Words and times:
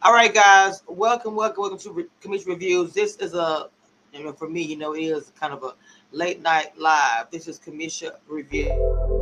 All 0.00 0.12
right, 0.12 0.32
guys, 0.32 0.84
welcome, 0.86 1.34
welcome, 1.34 1.62
welcome 1.62 1.78
to 1.80 1.90
Re- 1.90 2.06
Commission 2.20 2.52
Reviews. 2.52 2.92
This 2.92 3.16
is 3.16 3.34
a, 3.34 3.68
you 4.12 4.22
know, 4.22 4.32
for 4.32 4.48
me, 4.48 4.62
you 4.62 4.76
know, 4.76 4.94
it 4.94 5.00
is 5.00 5.32
kind 5.38 5.52
of 5.52 5.64
a 5.64 5.74
late 6.12 6.40
night 6.40 6.78
live. 6.78 7.28
This 7.32 7.48
is 7.48 7.58
Commission 7.58 8.12
Review. 8.28 9.17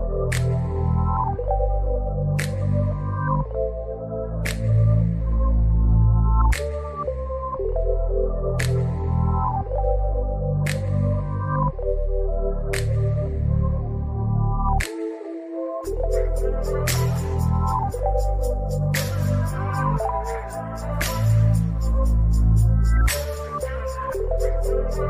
All 24.97 25.03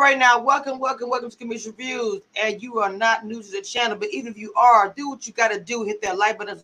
right, 0.00 0.16
now, 0.16 0.40
welcome, 0.40 0.78
welcome, 0.78 1.10
welcome 1.10 1.30
to 1.30 1.36
Commission 1.36 1.72
Views. 1.72 2.22
And 2.40 2.62
you 2.62 2.78
are 2.78 2.92
not 2.92 3.26
new 3.26 3.42
to 3.42 3.50
the 3.50 3.60
channel, 3.60 3.96
but 3.96 4.10
even 4.10 4.30
if 4.30 4.38
you 4.38 4.54
are, 4.54 4.94
do 4.96 5.08
what 5.08 5.26
you 5.26 5.32
got 5.32 5.48
to 5.48 5.58
do. 5.58 5.82
Hit 5.82 6.00
that 6.02 6.16
like 6.16 6.38
button. 6.38 6.62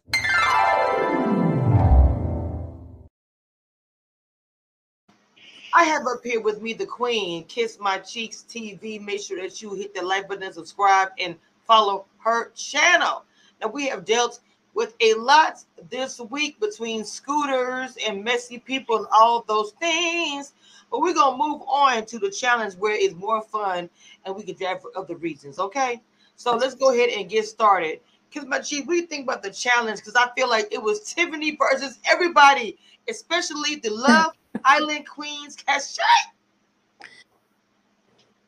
I 5.75 5.85
have 5.85 6.07
up 6.07 6.23
here 6.23 6.41
with 6.41 6.63
me 6.63 6.73
the 6.73 6.87
Queen, 6.87 7.43
Kiss 7.45 7.79
My 7.81 7.99
Cheeks 7.99 8.45
TV. 8.49 9.05
Make 9.05 9.23
sure 9.23 9.43
that 9.43 9.61
you 9.61 9.75
hit 9.75 9.93
the 9.93 10.03
like 10.03 10.29
button 10.29 10.53
subscribe 10.53 11.09
and 11.19 11.35
follow 11.67 12.07
her 12.19 12.51
channel. 12.51 13.25
Now, 13.61 13.69
we 13.69 13.89
have 13.89 14.05
dealt 14.05 14.39
with 14.75 14.95
a 15.01 15.15
lot 15.15 15.65
this 15.91 16.21
week 16.21 16.59
between 16.61 17.05
scooters 17.05 17.97
and 18.07 18.25
messy 18.25 18.59
people 18.59 18.97
and 18.99 19.07
all 19.13 19.45
those 19.47 19.73
things. 19.73 20.53
But 20.91 21.01
we're 21.01 21.15
gonna 21.15 21.37
move 21.37 21.63
on 21.63 22.07
to 22.07 22.19
the 22.19 22.31
challenge 22.31 22.75
where 22.75 22.95
it's 22.95 23.15
more 23.15 23.43
fun 23.43 23.89
and 24.25 24.35
we 24.35 24.43
can 24.43 24.57
drive 24.57 24.83
for 24.83 24.91
other 24.97 25.17
reasons. 25.17 25.59
Okay, 25.59 26.01
so 26.37 26.57
let's 26.57 26.75
go 26.75 26.93
ahead 26.93 27.11
and 27.11 27.29
get 27.29 27.47
started. 27.47 28.01
Cause 28.33 28.47
my 28.47 28.61
chief, 28.61 28.87
what 28.87 28.95
do 28.95 29.01
you 29.01 29.07
think 29.07 29.25
about 29.25 29.43
the 29.43 29.51
challenge? 29.51 29.99
Because 29.99 30.15
I 30.15 30.29
feel 30.37 30.49
like 30.49 30.69
it 30.71 30.83
was 30.83 31.01
Tiffany 31.15 31.57
versus 31.57 31.99
everybody, 32.11 32.79
especially 33.09 33.77
the 33.77 33.91
Love 33.91 34.33
Island 34.65 35.07
Queens 35.09 35.57
Cashay. 35.57 36.01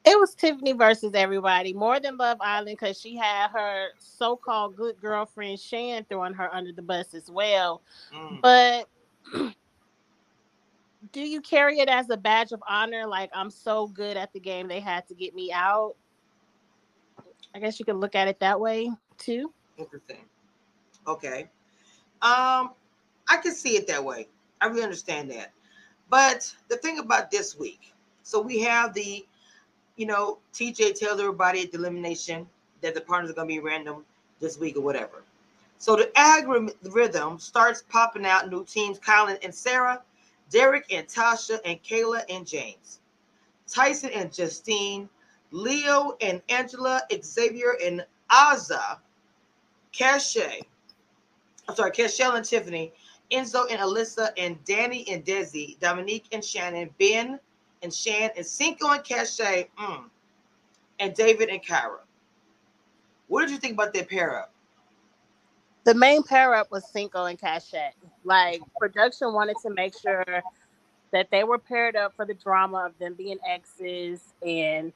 It 0.05 0.19
was 0.19 0.35
Tiffany 0.35 0.73
versus 0.73 1.13
everybody, 1.15 1.73
more 1.73 2.01
than 2.01 2.17
Love 2.17 2.39
Island, 2.41 2.77
because 2.79 3.01
she 3.01 3.17
had 3.17 3.49
her 3.51 3.89
so-called 3.99 4.75
good 4.75 5.01
girlfriend 5.01 5.61
Shan 5.61 6.05
throwing 6.09 6.35
her 6.35 6.53
under 6.53 6.73
the 6.73 6.83
bus 6.83 7.15
as 7.15 7.31
well. 7.31 7.83
Mm. 8.13 8.41
But 8.43 8.89
do 11.13 11.21
you 11.21 11.41
carry 11.41 11.79
it 11.79 11.89
as 11.89 12.11
a 12.11 12.17
badge 12.17 12.51
of 12.53 12.63
honor? 12.69 13.07
Like 13.07 13.31
I'm 13.33 13.51
so 13.51 13.87
good 13.87 14.17
at 14.17 14.33
the 14.33 14.41
game, 14.41 14.67
they 14.67 14.81
had 14.81 15.07
to 15.09 15.15
get 15.15 15.35
me 15.35 15.53
out. 15.53 15.95
I 17.55 17.61
guess 17.61 17.79
you 17.79 17.85
can 17.85 17.99
look 17.99 18.15
at 18.15 18.29
it 18.29 18.41
that 18.41 18.59
way 18.59 18.91
too. 19.19 19.53
Interesting. 19.79 20.25
Okay. 21.07 21.43
Um, 22.23 22.71
I 23.29 23.37
can 23.43 23.53
see 23.55 23.77
it 23.77 23.87
that 23.89 24.05
way. 24.05 24.29
I 24.61 24.67
really 24.67 24.83
understand 24.83 25.31
that. 25.31 25.53
But 26.09 26.53
the 26.69 26.77
thing 26.77 26.99
about 26.99 27.31
this 27.31 27.59
week, 27.59 27.93
so 28.23 28.41
we 28.41 28.61
have 28.61 28.95
the, 28.95 29.27
you 29.97 30.07
know, 30.07 30.39
TJ 30.53 30.99
tells 30.99 31.21
everybody 31.21 31.63
at 31.63 31.73
the 31.73 31.79
elimination 31.79 32.47
that 32.81 32.95
the 32.95 33.01
partners 33.01 33.31
are 33.31 33.35
gonna 33.35 33.47
be 33.47 33.61
random 33.61 34.05
this 34.41 34.59
week 34.59 34.77
or 34.77 34.81
whatever. 34.81 35.23
So 35.79 35.97
the 35.97 36.11
algorithm 36.17 37.39
starts 37.39 37.83
popping 37.89 38.27
out 38.27 38.51
new 38.51 38.65
teams, 38.65 38.99
Kyland 38.99 39.39
and 39.43 39.55
Sarah, 39.55 40.03
Derek 40.51 40.93
and 40.93 41.07
Tasha, 41.07 41.59
and 41.65 41.83
Kayla 41.83 42.23
and 42.29 42.47
James, 42.47 43.01
Tyson 43.69 44.11
and 44.11 44.33
Justine, 44.33 45.09
Leo 45.51 46.17
and 46.21 46.41
Angela, 46.49 47.03
Xavier 47.23 47.77
and 47.85 48.05
Azah, 48.31 48.99
Cache, 49.93 50.63
I'm 51.69 51.77
sorry, 51.77 51.91
Cashel 51.91 52.33
and 52.33 52.45
Tiffany, 52.45 52.93
Enzo 53.31 53.67
and 53.71 53.81
Alyssa, 53.81 54.31
and 54.37 54.63
Danny 54.65 55.09
and 55.11 55.25
Desi, 55.25 55.79
Domenick 55.79 56.25
and 56.33 56.45
Shannon, 56.45 56.91
Ben 56.99 57.39
and 57.83 57.93
Shan, 57.93 58.31
and 58.37 58.47
Cinco 58.47 58.89
and 58.91 59.05
Cache, 59.05 59.67
mm, 59.79 60.05
and 61.01 61.15
David 61.15 61.49
and 61.49 61.63
Kyra. 61.63 62.01
What 63.29 63.43
did 63.43 63.51
you 63.51 63.59
think 63.59 63.75
about 63.75 63.93
their 63.93 64.05
pair 64.05 64.39
up? 64.39 64.53
The 65.85 65.95
main 65.95 66.23
pair 66.23 66.55
up 66.55 66.71
was 66.71 66.89
Cinco 66.89 67.25
and 67.25 67.39
Cashay. 67.39 67.91
Like 68.25 68.61
production 68.79 69.33
wanted 69.33 69.57
to 69.63 69.71
make 69.71 69.99
sure 69.99 70.43
that 71.13 71.29
they 71.31 71.45
were 71.45 71.59
paired 71.59 71.97
up 71.97 72.15
for 72.15 72.25
the 72.25 72.35
drama 72.35 72.87
of 72.87 72.99
them 72.99 73.15
being 73.15 73.39
exes, 73.49 74.21
and 74.47 74.93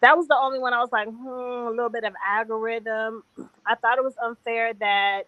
that 0.00 0.16
was 0.16 0.26
the 0.26 0.36
only 0.36 0.58
one 0.58 0.72
I 0.72 0.80
was 0.80 0.90
like, 0.92 1.08
hmm, 1.08 1.28
a 1.28 1.70
little 1.70 1.88
bit 1.88 2.04
of 2.04 2.12
algorithm. 2.26 3.22
I 3.66 3.74
thought 3.76 3.98
it 3.98 4.04
was 4.04 4.14
unfair 4.22 4.74
that 4.74 5.22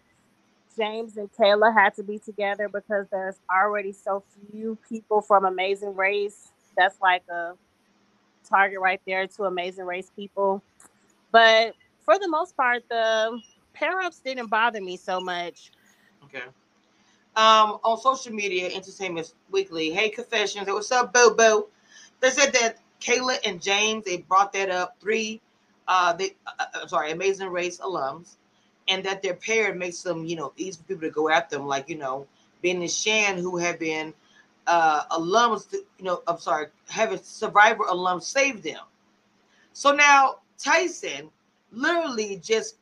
James 0.77 1.17
and 1.17 1.31
Kayla 1.33 1.73
had 1.73 1.95
to 1.95 2.03
be 2.03 2.19
together 2.19 2.69
because 2.69 3.07
there's 3.11 3.39
already 3.49 3.91
so 3.91 4.23
few 4.51 4.77
people 4.87 5.21
from 5.21 5.45
Amazing 5.45 5.95
Race. 5.95 6.49
That's 6.77 6.99
like 7.01 7.23
a 7.29 7.53
target 8.47 8.79
right 8.79 9.01
there 9.05 9.27
to 9.27 9.43
Amazing 9.43 9.85
Race 9.85 10.11
people. 10.15 10.61
But 11.31 11.73
for 12.01 12.17
the 12.19 12.27
most 12.27 12.55
part, 12.55 12.83
the 12.89 13.39
pair 13.73 13.99
ups 13.99 14.19
didn't 14.19 14.47
bother 14.47 14.81
me 14.81 14.97
so 14.97 15.19
much. 15.19 15.71
Okay. 16.25 16.43
Um, 17.35 17.79
on 17.83 17.99
social 17.99 18.33
media, 18.33 18.69
Entertainment 18.73 19.33
Weekly, 19.51 19.91
hey 19.91 20.09
confessions, 20.09 20.67
what's 20.67 20.91
up, 20.91 21.13
Boo 21.13 21.35
Boo? 21.35 21.67
They 22.19 22.31
said 22.31 22.53
that 22.53 22.79
Kayla 22.99 23.37
and 23.45 23.61
James 23.61 24.05
they 24.05 24.17
brought 24.17 24.53
that 24.53 24.71
up 24.71 24.97
three, 24.99 25.39
uh, 25.87 26.13
they 26.13 26.31
uh, 26.47 26.65
uh, 26.73 26.87
sorry, 26.87 27.11
Amazing 27.11 27.49
Race 27.49 27.77
alums, 27.77 28.37
and 28.87 29.03
that 29.03 29.21
their 29.21 29.35
pair 29.35 29.75
makes 29.75 30.01
them 30.01 30.25
you 30.25 30.35
know 30.35 30.51
easy 30.57 30.79
for 30.79 30.83
people 30.85 31.03
to 31.03 31.11
go 31.11 31.29
after 31.29 31.57
them, 31.57 31.67
like 31.67 31.89
you 31.89 31.97
know 31.97 32.25
Ben 32.63 32.81
and 32.81 32.89
Shan 32.89 33.37
who 33.37 33.57
have 33.57 33.77
been 33.77 34.15
uh 34.67 35.05
alums, 35.11 35.71
you 35.73 36.05
know, 36.05 36.21
I'm 36.27 36.39
sorry, 36.39 36.67
having 36.89 37.19
Survivor 37.19 37.85
alums 37.85 38.23
save 38.23 38.63
them. 38.63 38.81
So 39.73 39.91
now 39.93 40.37
Tyson 40.57 41.29
literally 41.71 42.37
just 42.43 42.77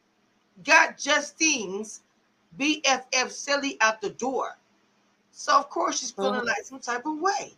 got 0.63 0.97
Justine's 0.97 2.01
BFF 2.57 3.31
Cely 3.31 3.77
out 3.81 4.01
the 4.01 4.11
door. 4.11 4.57
So 5.31 5.57
of 5.57 5.69
course 5.69 5.99
she's 5.99 6.11
feeling 6.11 6.41
Mhm. 6.41 6.45
like 6.45 6.63
some 6.63 6.79
type 6.79 7.05
of 7.05 7.19
way. 7.19 7.53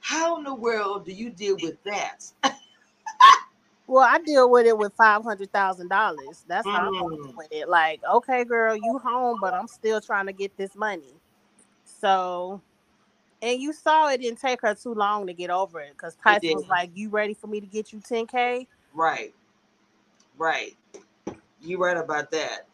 How 0.00 0.38
in 0.38 0.44
the 0.44 0.54
world 0.54 1.04
do 1.04 1.12
you 1.12 1.30
deal 1.30 1.56
with 1.58 1.82
that? 1.84 2.24
Well, 3.86 4.04
I 4.04 4.18
deal 4.18 4.50
with 4.50 4.66
it 4.66 4.76
with 4.78 4.94
five 4.94 5.22
hundred 5.24 5.52
thousand 5.52 5.88
dollars. 5.88 6.44
That's 6.48 6.68
how 6.70 6.88
I'm 6.88 6.94
Mm. 6.94 7.20
dealing 7.22 7.36
with 7.36 7.48
it. 7.52 7.68
Like, 7.68 8.02
okay, 8.04 8.44
girl, 8.44 8.76
you 8.76 8.98
home, 8.98 9.38
but 9.40 9.54
I'm 9.54 9.68
still 9.68 10.00
trying 10.00 10.26
to 10.26 10.32
get 10.32 10.56
this 10.56 10.74
money. 10.76 11.14
So, 11.84 12.60
and 13.46 13.60
you 13.60 13.72
saw 13.72 14.08
it 14.08 14.20
didn't 14.20 14.40
take 14.40 14.60
her 14.62 14.74
too 14.74 14.94
long 14.94 15.26
to 15.26 15.32
get 15.32 15.50
over 15.50 15.80
it 15.80 15.92
because 15.92 16.16
Tyson 16.16 16.54
was 16.54 16.68
like, 16.68 16.90
"You 16.94 17.08
ready 17.08 17.34
for 17.34 17.46
me 17.46 17.60
to 17.60 17.66
get 17.66 17.92
you 17.92 18.00
ten 18.00 18.26
k?" 18.26 18.66
Right. 18.92 19.34
Right. 20.36 20.76
You 21.60 21.78
right 21.78 21.96
about 21.96 22.30
that. 22.32 22.66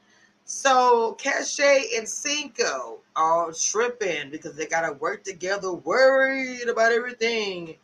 So 0.44 1.12
Cache 1.14 1.60
and 1.96 2.08
Cinco 2.08 2.98
are 3.14 3.52
tripping 3.52 4.30
because 4.30 4.56
they 4.56 4.66
gotta 4.66 4.94
work 4.94 5.22
together, 5.22 5.72
worried 5.72 6.68
about 6.68 6.92
everything. 6.92 7.76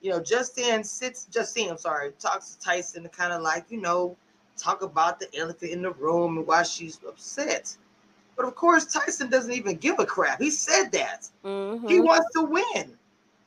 You 0.00 0.10
know, 0.10 0.20
Justine 0.20 0.84
sits 0.84 1.24
Justine, 1.24 1.70
I'm 1.70 1.78
sorry, 1.78 2.12
talks 2.18 2.54
to 2.54 2.60
Tyson 2.60 3.02
to 3.02 3.08
kind 3.08 3.32
of 3.32 3.42
like, 3.42 3.66
you 3.68 3.80
know, 3.80 4.16
talk 4.56 4.82
about 4.82 5.18
the 5.18 5.34
elephant 5.36 5.72
in 5.72 5.82
the 5.82 5.92
room 5.92 6.38
and 6.38 6.46
why 6.46 6.62
she's 6.62 7.00
upset. 7.06 7.76
But 8.38 8.46
of 8.46 8.54
course, 8.54 8.86
Tyson 8.86 9.28
doesn't 9.28 9.52
even 9.52 9.76
give 9.76 9.98
a 9.98 10.06
crap. 10.06 10.40
He 10.40 10.50
said 10.50 10.92
that. 10.92 11.28
He 11.86 12.00
Mhm. 12.00 12.04
wants 12.04 12.30
to 12.34 12.42
win, 12.42 12.96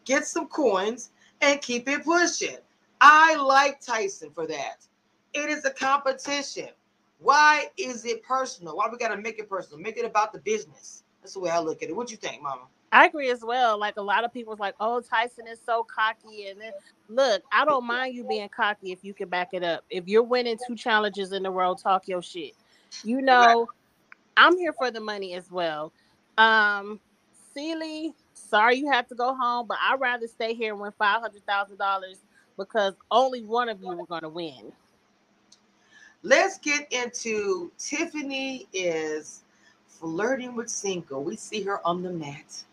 get 0.03 0.27
some 0.27 0.47
coins, 0.47 1.11
and 1.39 1.61
keep 1.61 1.87
it 1.87 2.03
pushing. 2.03 2.57
I 2.99 3.35
like 3.35 3.79
Tyson 3.79 4.31
for 4.31 4.45
that. 4.47 4.85
It 5.33 5.49
is 5.49 5.63
a 5.63 5.71
competition. 5.71 6.69
Why 7.19 7.71
is 7.77 8.05
it 8.05 8.21
personal? 8.23 8.75
Why 8.75 8.89
we 8.91 8.97
gotta 8.97 9.15
make 9.15 9.39
it 9.39 9.47
personal? 9.47 9.81
Make 9.81 9.97
it 9.97 10.03
about 10.03 10.33
the 10.33 10.39
business. 10.39 11.03
That's 11.21 11.35
the 11.35 11.39
way 11.39 11.51
I 11.51 11.59
look 11.59 11.81
at 11.81 11.89
it. 11.89 11.95
What 11.95 12.07
do 12.07 12.11
you 12.11 12.17
think, 12.17 12.41
Mama? 12.41 12.63
I 12.91 13.05
agree 13.05 13.31
as 13.31 13.45
well. 13.45 13.77
Like 13.77 13.95
a 13.95 14.01
lot 14.01 14.25
of 14.25 14.33
people's 14.33 14.59
like, 14.59 14.75
"Oh, 14.81 14.99
Tyson 14.99 15.47
is 15.47 15.61
so 15.65 15.85
cocky," 15.85 16.47
and 16.47 16.59
then 16.59 16.73
look, 17.07 17.41
I 17.53 17.63
don't 17.63 17.85
mind 17.85 18.13
you 18.13 18.25
being 18.25 18.49
cocky 18.49 18.91
if 18.91 19.05
you 19.05 19.13
can 19.13 19.29
back 19.29 19.53
it 19.53 19.63
up. 19.63 19.85
If 19.89 20.09
you're 20.09 20.23
winning 20.23 20.57
two 20.67 20.75
challenges 20.75 21.31
in 21.31 21.45
a 21.45 21.51
row, 21.51 21.75
talk 21.75 22.09
your 22.09 22.21
shit. 22.21 22.55
You 23.03 23.21
know, 23.21 23.69
I'm 24.37 24.57
here 24.57 24.73
for 24.73 24.91
the 24.91 24.99
money 24.99 25.33
as 25.33 25.51
well. 25.51 25.91
Um, 26.37 26.99
Cely, 27.53 28.11
sorry 28.33 28.77
you 28.77 28.89
have 28.91 29.07
to 29.07 29.15
go 29.15 29.35
home, 29.35 29.67
but 29.67 29.77
I'd 29.81 29.99
rather 29.99 30.27
stay 30.27 30.53
here 30.53 30.73
and 30.73 30.81
win 30.81 30.91
five 30.97 31.21
hundred 31.21 31.45
thousand 31.45 31.77
dollars 31.77 32.17
because 32.57 32.93
only 33.09 33.43
one 33.43 33.69
of 33.69 33.81
you 33.81 33.89
are 33.89 34.05
going 34.05 34.21
to 34.21 34.29
win. 34.29 34.71
let's 36.23 36.57
get 36.59 36.91
into 36.91 37.71
Tiffany 37.77 38.67
is 38.73 39.43
flirting 39.87 40.55
with 40.55 40.69
Cinco. 40.69 41.19
We 41.19 41.35
see 41.35 41.61
her 41.63 41.85
on 41.85 42.03
the 42.03 42.11
mat. 42.11 42.63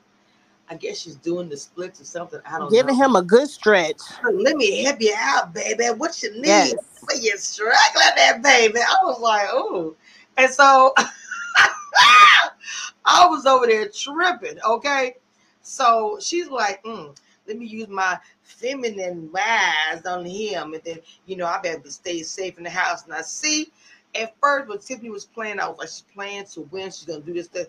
I 0.70 0.74
guess 0.74 0.98
she's 0.98 1.14
doing 1.16 1.48
the 1.48 1.56
splits 1.56 2.00
or 2.00 2.04
something. 2.04 2.40
I 2.46 2.58
don't 2.58 2.70
Giving 2.70 2.98
know. 2.98 3.04
him 3.06 3.16
a 3.16 3.22
good 3.22 3.48
stretch. 3.48 4.00
Let 4.30 4.56
me 4.56 4.84
help 4.84 5.00
you 5.00 5.14
out, 5.16 5.54
baby. 5.54 5.84
What 5.86 6.22
you 6.22 6.32
need? 6.34 6.46
Yes. 6.46 6.74
You're 7.20 7.38
struggling 7.38 8.06
there, 8.16 8.38
baby. 8.40 8.80
I 8.80 9.04
was 9.04 9.20
like, 9.20 9.48
oh. 9.50 9.96
And 10.36 10.52
so 10.52 10.92
I 13.04 13.26
was 13.26 13.46
over 13.46 13.66
there 13.66 13.88
tripping, 13.88 14.58
okay? 14.66 15.14
So 15.62 16.18
she's 16.20 16.48
like, 16.48 16.82
mm, 16.84 17.16
let 17.46 17.58
me 17.58 17.66
use 17.66 17.88
my 17.88 18.18
feminine 18.42 19.30
wise 19.32 20.04
on 20.06 20.24
him. 20.24 20.74
And 20.74 20.82
then, 20.84 20.98
you 21.26 21.36
know, 21.36 21.46
I 21.46 21.60
better 21.60 21.90
stay 21.90 22.22
safe 22.22 22.58
in 22.58 22.64
the 22.64 22.70
house. 22.70 23.04
And 23.04 23.14
I 23.14 23.22
see 23.22 23.72
at 24.14 24.34
first 24.40 24.68
when 24.68 24.78
Tiffany 24.78 25.10
was 25.10 25.24
playing, 25.24 25.60
I 25.60 25.68
was 25.68 25.78
like, 25.78 25.88
she's 25.88 26.04
playing 26.14 26.44
to 26.46 26.62
win. 26.70 26.90
She's 26.90 27.04
gonna 27.04 27.20
do 27.20 27.34
this. 27.34 27.48
That. 27.48 27.68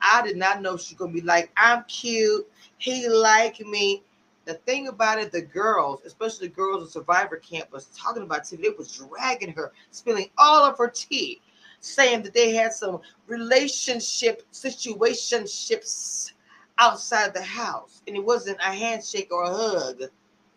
I 0.00 0.22
did 0.22 0.36
not 0.36 0.62
know 0.62 0.76
she's 0.76 0.96
gonna 0.96 1.12
be 1.12 1.20
like, 1.20 1.50
I'm 1.56 1.84
cute. 1.84 2.50
He 2.78 3.08
like 3.08 3.60
me. 3.60 4.02
The 4.46 4.54
thing 4.54 4.88
about 4.88 5.18
it, 5.18 5.30
the 5.30 5.42
girls, 5.42 6.00
especially 6.04 6.48
the 6.48 6.54
girls 6.54 6.82
in 6.82 6.88
Survivor 6.88 7.36
Camp, 7.36 7.70
was 7.72 7.86
talking 7.96 8.22
about 8.22 8.44
Tiffany. 8.44 8.68
It 8.68 8.78
was 8.78 8.92
dragging 8.92 9.52
her, 9.52 9.72
spilling 9.90 10.30
all 10.38 10.64
of 10.64 10.78
her 10.78 10.88
tea, 10.88 11.40
saying 11.80 12.22
that 12.22 12.34
they 12.34 12.52
had 12.52 12.72
some 12.72 13.00
relationship 13.26 14.42
situationships 14.52 16.32
outside 16.78 17.34
the 17.34 17.42
house, 17.42 18.02
and 18.06 18.16
it 18.16 18.24
wasn't 18.24 18.58
a 18.60 18.72
handshake 18.72 19.28
or 19.32 19.44
a 19.44 19.50
hug. 19.50 20.02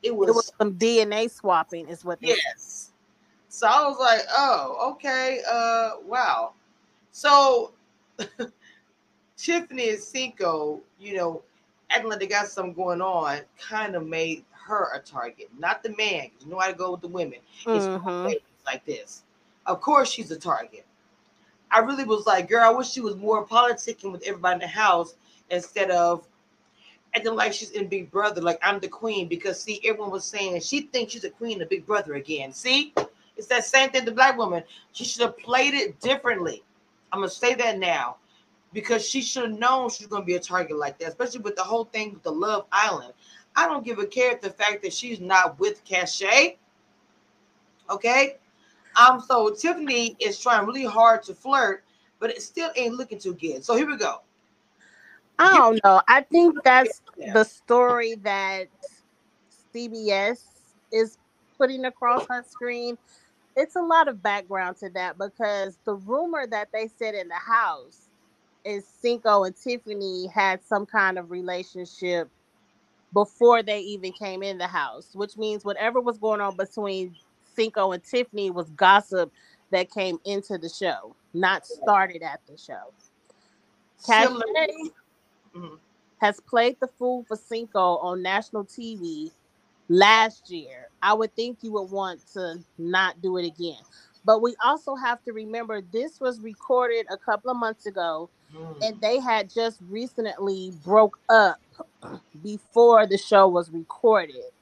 It 0.01 0.15
was, 0.15 0.29
It 0.29 0.35
was 0.35 0.51
some 0.57 0.73
DNA 0.75 1.29
swapping, 1.31 1.87
is 1.87 2.03
what 2.05 2.19
yes. 2.21 2.91
So 3.49 3.67
I 3.67 3.87
was 3.87 3.97
like, 3.99 4.21
oh, 4.35 4.93
okay, 4.93 5.41
uh, 5.49 5.91
wow. 6.05 6.53
So 7.11 7.73
Tiffany 9.37 9.89
and 9.91 9.99
Cinco, 9.99 10.81
you 10.99 11.15
know, 11.15 11.43
acting 11.89 12.09
like 12.09 12.19
they 12.19 12.27
got 12.27 12.47
something 12.47 12.73
going 12.73 13.01
on, 13.01 13.41
kind 13.59 13.95
of 13.95 14.07
made 14.07 14.43
her 14.51 14.89
a 14.95 14.99
target, 14.99 15.49
not 15.57 15.83
the 15.83 15.95
man. 15.95 16.29
You 16.39 16.47
know 16.47 16.59
how 16.59 16.67
to 16.67 16.73
go 16.73 16.91
with 16.91 17.01
the 17.01 17.07
women. 17.09 17.39
It's 17.67 17.87
Mhm. 17.87 18.23
ladies 18.25 18.41
like 18.65 18.85
this. 18.85 19.23
Of 19.65 19.81
course, 19.81 20.09
she's 20.09 20.31
a 20.31 20.37
target. 20.39 20.85
I 21.73 21.79
really 21.79 22.03
was 22.03 22.27
like, 22.27 22.47
girl, 22.47 22.63
I 22.63 22.69
wish 22.69 22.91
she 22.91 23.01
was 23.01 23.15
more 23.15 23.45
politicking 23.45 24.11
with 24.11 24.23
everybody 24.27 24.53
in 24.55 24.59
the 24.59 24.67
house 24.67 25.15
instead 25.49 25.89
of 25.89 26.27
acting 27.15 27.35
like 27.35 27.51
she's 27.51 27.71
in 27.71 27.87
Big 27.87 28.11
Brother, 28.11 28.41
like 28.41 28.59
I'm 28.61 28.79
the 28.79 28.87
queen. 28.87 29.27
Because 29.27 29.61
see, 29.61 29.81
everyone 29.83 30.11
was 30.11 30.23
saying 30.23 30.61
she 30.61 30.81
thinks 30.81 31.13
she's 31.13 31.23
a 31.23 31.31
queen 31.31 31.61
of 31.61 31.69
Big 31.69 31.85
Brother 31.85 32.13
again. 32.13 32.53
See, 32.53 32.93
it's 33.37 33.47
that 33.47 33.65
same 33.65 33.89
thing. 33.89 34.05
The 34.05 34.11
black 34.11 34.37
woman, 34.37 34.63
she 34.91 35.03
should 35.03 35.23
have 35.23 35.37
played 35.37 35.73
it 35.73 35.99
differently. 35.99 36.63
I'm 37.11 37.19
gonna 37.19 37.29
say 37.29 37.55
that 37.55 37.79
now 37.79 38.17
because 38.71 39.07
she 39.07 39.21
should 39.21 39.49
have 39.49 39.59
known 39.59 39.89
she's 39.89 40.07
gonna 40.07 40.25
be 40.25 40.35
a 40.35 40.39
target 40.39 40.77
like 40.77 40.99
that, 40.99 41.09
especially 41.09 41.41
with 41.41 41.55
the 41.55 41.63
whole 41.63 41.85
thing 41.85 42.13
with 42.13 42.23
the 42.23 42.31
Love 42.31 42.65
Island. 42.71 43.13
I 43.55 43.67
don't 43.67 43.85
give 43.85 43.99
a 43.99 44.05
care 44.05 44.37
the 44.41 44.49
fact 44.49 44.83
that 44.83 44.93
she's 44.93 45.19
not 45.19 45.59
with 45.59 45.83
Cashay. 45.85 46.57
Okay. 47.89 48.37
Um, 48.95 49.21
so 49.21 49.53
Tiffany 49.53 50.15
is 50.19 50.39
trying 50.39 50.65
really 50.65 50.85
hard 50.85 51.23
to 51.23 51.33
flirt, 51.33 51.83
but 52.19 52.29
it 52.29 52.41
still 52.41 52.69
ain't 52.75 52.95
looking 52.95 53.19
too 53.19 53.33
good. 53.33 53.63
So 53.63 53.75
here 53.75 53.87
we 53.87 53.97
go. 53.97 54.21
I 55.39 55.57
don't 55.57 55.79
know. 55.83 56.01
I 56.07 56.21
think 56.21 56.63
that's 56.63 57.01
the 57.17 57.43
story 57.43 58.15
that 58.23 58.67
CBS 59.73 60.43
is 60.91 61.17
putting 61.57 61.85
across 61.85 62.25
her 62.29 62.43
screen. 62.47 62.97
It's 63.55 63.75
a 63.75 63.81
lot 63.81 64.07
of 64.07 64.21
background 64.21 64.77
to 64.77 64.89
that 64.91 65.17
because 65.17 65.77
the 65.85 65.95
rumor 65.95 66.47
that 66.47 66.69
they 66.71 66.89
said 66.99 67.15
in 67.15 67.27
the 67.27 67.35
house 67.35 68.09
is 68.63 68.85
Cinco 68.85 69.43
and 69.43 69.55
Tiffany 69.55 70.27
had 70.27 70.63
some 70.63 70.85
kind 70.85 71.17
of 71.17 71.31
relationship 71.31 72.29
before 73.13 73.61
they 73.61 73.79
even 73.79 74.11
came 74.11 74.41
in 74.41 74.57
the 74.57 74.67
house, 74.67 75.09
which 75.13 75.37
means 75.37 75.63
whatever 75.63 76.01
was 76.01 76.17
going 76.17 76.41
on 76.41 76.55
between 76.55 77.15
Cinco 77.55 77.91
and 77.93 78.03
Tiffany 78.03 78.51
was 78.51 78.69
gossip 78.71 79.31
that 79.71 79.91
came 79.91 80.19
into 80.25 80.57
the 80.57 80.69
show, 80.69 81.15
not 81.33 81.65
started 81.65 82.23
at 82.23 82.41
the 82.47 82.57
show. 82.57 82.93
Cache 84.05 84.29
Mhm. 85.55 85.79
has 86.19 86.39
played 86.41 86.79
the 86.81 86.87
fool 86.87 87.23
for 87.25 87.37
Cinco 87.37 87.97
on 87.97 88.21
national 88.21 88.65
TV 88.65 89.31
last 89.89 90.49
year. 90.51 90.89
I 91.01 91.13
would 91.13 91.35
think 91.35 91.59
you 91.63 91.71
would 91.73 91.91
want 91.91 92.21
to 92.33 92.63
not 92.77 93.21
do 93.21 93.37
it 93.37 93.45
again. 93.45 93.81
But 94.25 94.41
we 94.41 94.55
also 94.63 94.95
have 94.95 95.23
to 95.25 95.33
remember 95.33 95.81
this 95.81 96.19
was 96.19 96.41
recorded 96.41 97.07
a 97.11 97.17
couple 97.17 97.51
of 97.51 97.57
months 97.57 97.85
ago 97.87 98.29
Mhm. 98.53 98.77
and 98.83 99.01
they 99.01 99.19
had 99.19 99.49
just 99.49 99.81
recently 99.89 100.71
broke 100.83 101.19
up 101.29 101.59
before 102.43 103.07
the 103.07 103.17
show 103.19 103.47
was 103.49 103.71
recorded. 103.71 104.52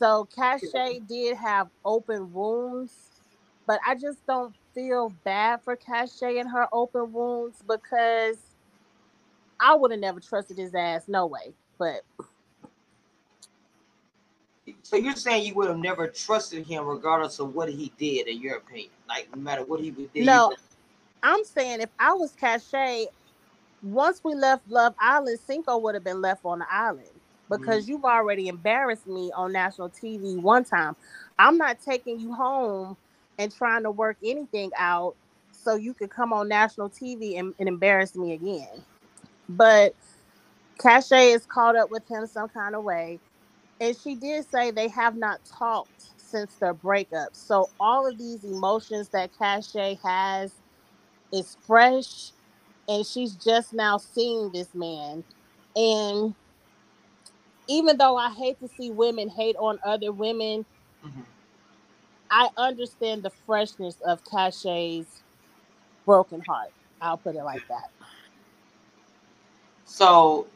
So 0.00 0.26
Cache 0.34 0.62
did 1.06 1.36
have 1.36 1.68
open 1.84 2.32
wounds, 2.32 3.10
but 3.66 3.80
I 3.86 3.94
just 3.94 4.26
don't 4.26 4.54
feel 4.74 5.10
bad 5.24 5.60
for 5.62 5.76
Cache 5.76 6.22
and 6.22 6.48
her 6.48 6.66
open 6.72 7.12
wounds 7.12 7.62
because 7.68 8.38
I 9.60 9.74
would 9.74 9.90
have 9.90 10.00
never 10.00 10.18
trusted 10.18 10.56
his 10.56 10.74
ass, 10.74 11.06
no 11.06 11.26
way. 11.26 11.52
But 11.76 12.00
So 14.82 14.96
you're 14.96 15.14
saying 15.14 15.44
you 15.44 15.54
would 15.56 15.68
have 15.68 15.78
never 15.78 16.08
trusted 16.08 16.66
him 16.66 16.86
regardless 16.86 17.38
of 17.38 17.54
what 17.54 17.68
he 17.68 17.92
did, 17.98 18.26
in 18.26 18.40
your 18.40 18.56
opinion? 18.56 18.90
Like 19.06 19.28
no 19.36 19.42
matter 19.42 19.64
what 19.64 19.80
he 19.80 19.90
would 19.90 20.10
do. 20.14 20.24
No. 20.24 20.54
I'm 21.22 21.44
saying 21.44 21.82
if 21.82 21.90
I 21.98 22.14
was 22.14 22.32
Cache, 22.32 23.06
once 23.82 24.24
we 24.24 24.34
left 24.34 24.62
Love 24.70 24.94
Island, 24.98 25.38
Cinco 25.46 25.76
would 25.76 25.94
have 25.94 26.04
been 26.04 26.22
left 26.22 26.46
on 26.46 26.60
the 26.60 26.66
island 26.72 27.19
Mm-hmm. 27.50 27.62
because 27.62 27.88
you've 27.88 28.04
already 28.04 28.48
embarrassed 28.48 29.06
me 29.06 29.32
on 29.34 29.52
national 29.52 29.90
TV 29.90 30.40
one 30.40 30.64
time. 30.64 30.96
I'm 31.38 31.58
not 31.58 31.78
taking 31.84 32.20
you 32.20 32.32
home 32.34 32.96
and 33.38 33.54
trying 33.54 33.82
to 33.84 33.90
work 33.90 34.16
anything 34.24 34.70
out 34.76 35.14
so 35.52 35.74
you 35.74 35.94
could 35.94 36.10
come 36.10 36.32
on 36.32 36.48
national 36.48 36.90
TV 36.90 37.38
and, 37.38 37.54
and 37.58 37.68
embarrass 37.68 38.14
me 38.16 38.32
again. 38.32 38.84
But 39.48 39.94
Cache 40.78 41.12
is 41.12 41.46
caught 41.46 41.76
up 41.76 41.90
with 41.90 42.06
him 42.08 42.26
some 42.26 42.48
kind 42.48 42.74
of 42.74 42.84
way. 42.84 43.18
And 43.80 43.96
she 43.96 44.14
did 44.14 44.48
say 44.50 44.70
they 44.70 44.88
have 44.88 45.16
not 45.16 45.40
talked 45.44 46.06
since 46.18 46.54
their 46.56 46.74
breakup. 46.74 47.30
So 47.32 47.70
all 47.80 48.06
of 48.06 48.18
these 48.18 48.44
emotions 48.44 49.08
that 49.08 49.30
Cache 49.38 49.98
has 50.02 50.52
is 51.32 51.56
fresh 51.66 52.32
and 52.88 53.06
she's 53.06 53.34
just 53.34 53.72
now 53.72 53.98
seeing 53.98 54.50
this 54.50 54.74
man 54.74 55.24
and 55.76 56.34
even 57.70 57.96
though 57.98 58.16
i 58.16 58.30
hate 58.34 58.58
to 58.60 58.68
see 58.68 58.90
women 58.90 59.30
hate 59.30 59.56
on 59.58 59.78
other 59.84 60.12
women 60.12 60.66
Mhm. 61.06 61.24
i 62.30 62.48
understand 62.58 63.22
the 63.22 63.30
freshness 63.46 63.96
of 64.06 64.22
Cache's 64.24 65.22
broken 66.06 66.40
heart 66.42 66.72
i'll 67.00 67.18
put 67.18 67.36
it 67.36 67.44
like 67.44 67.66
that 67.68 67.90
So 69.86 70.46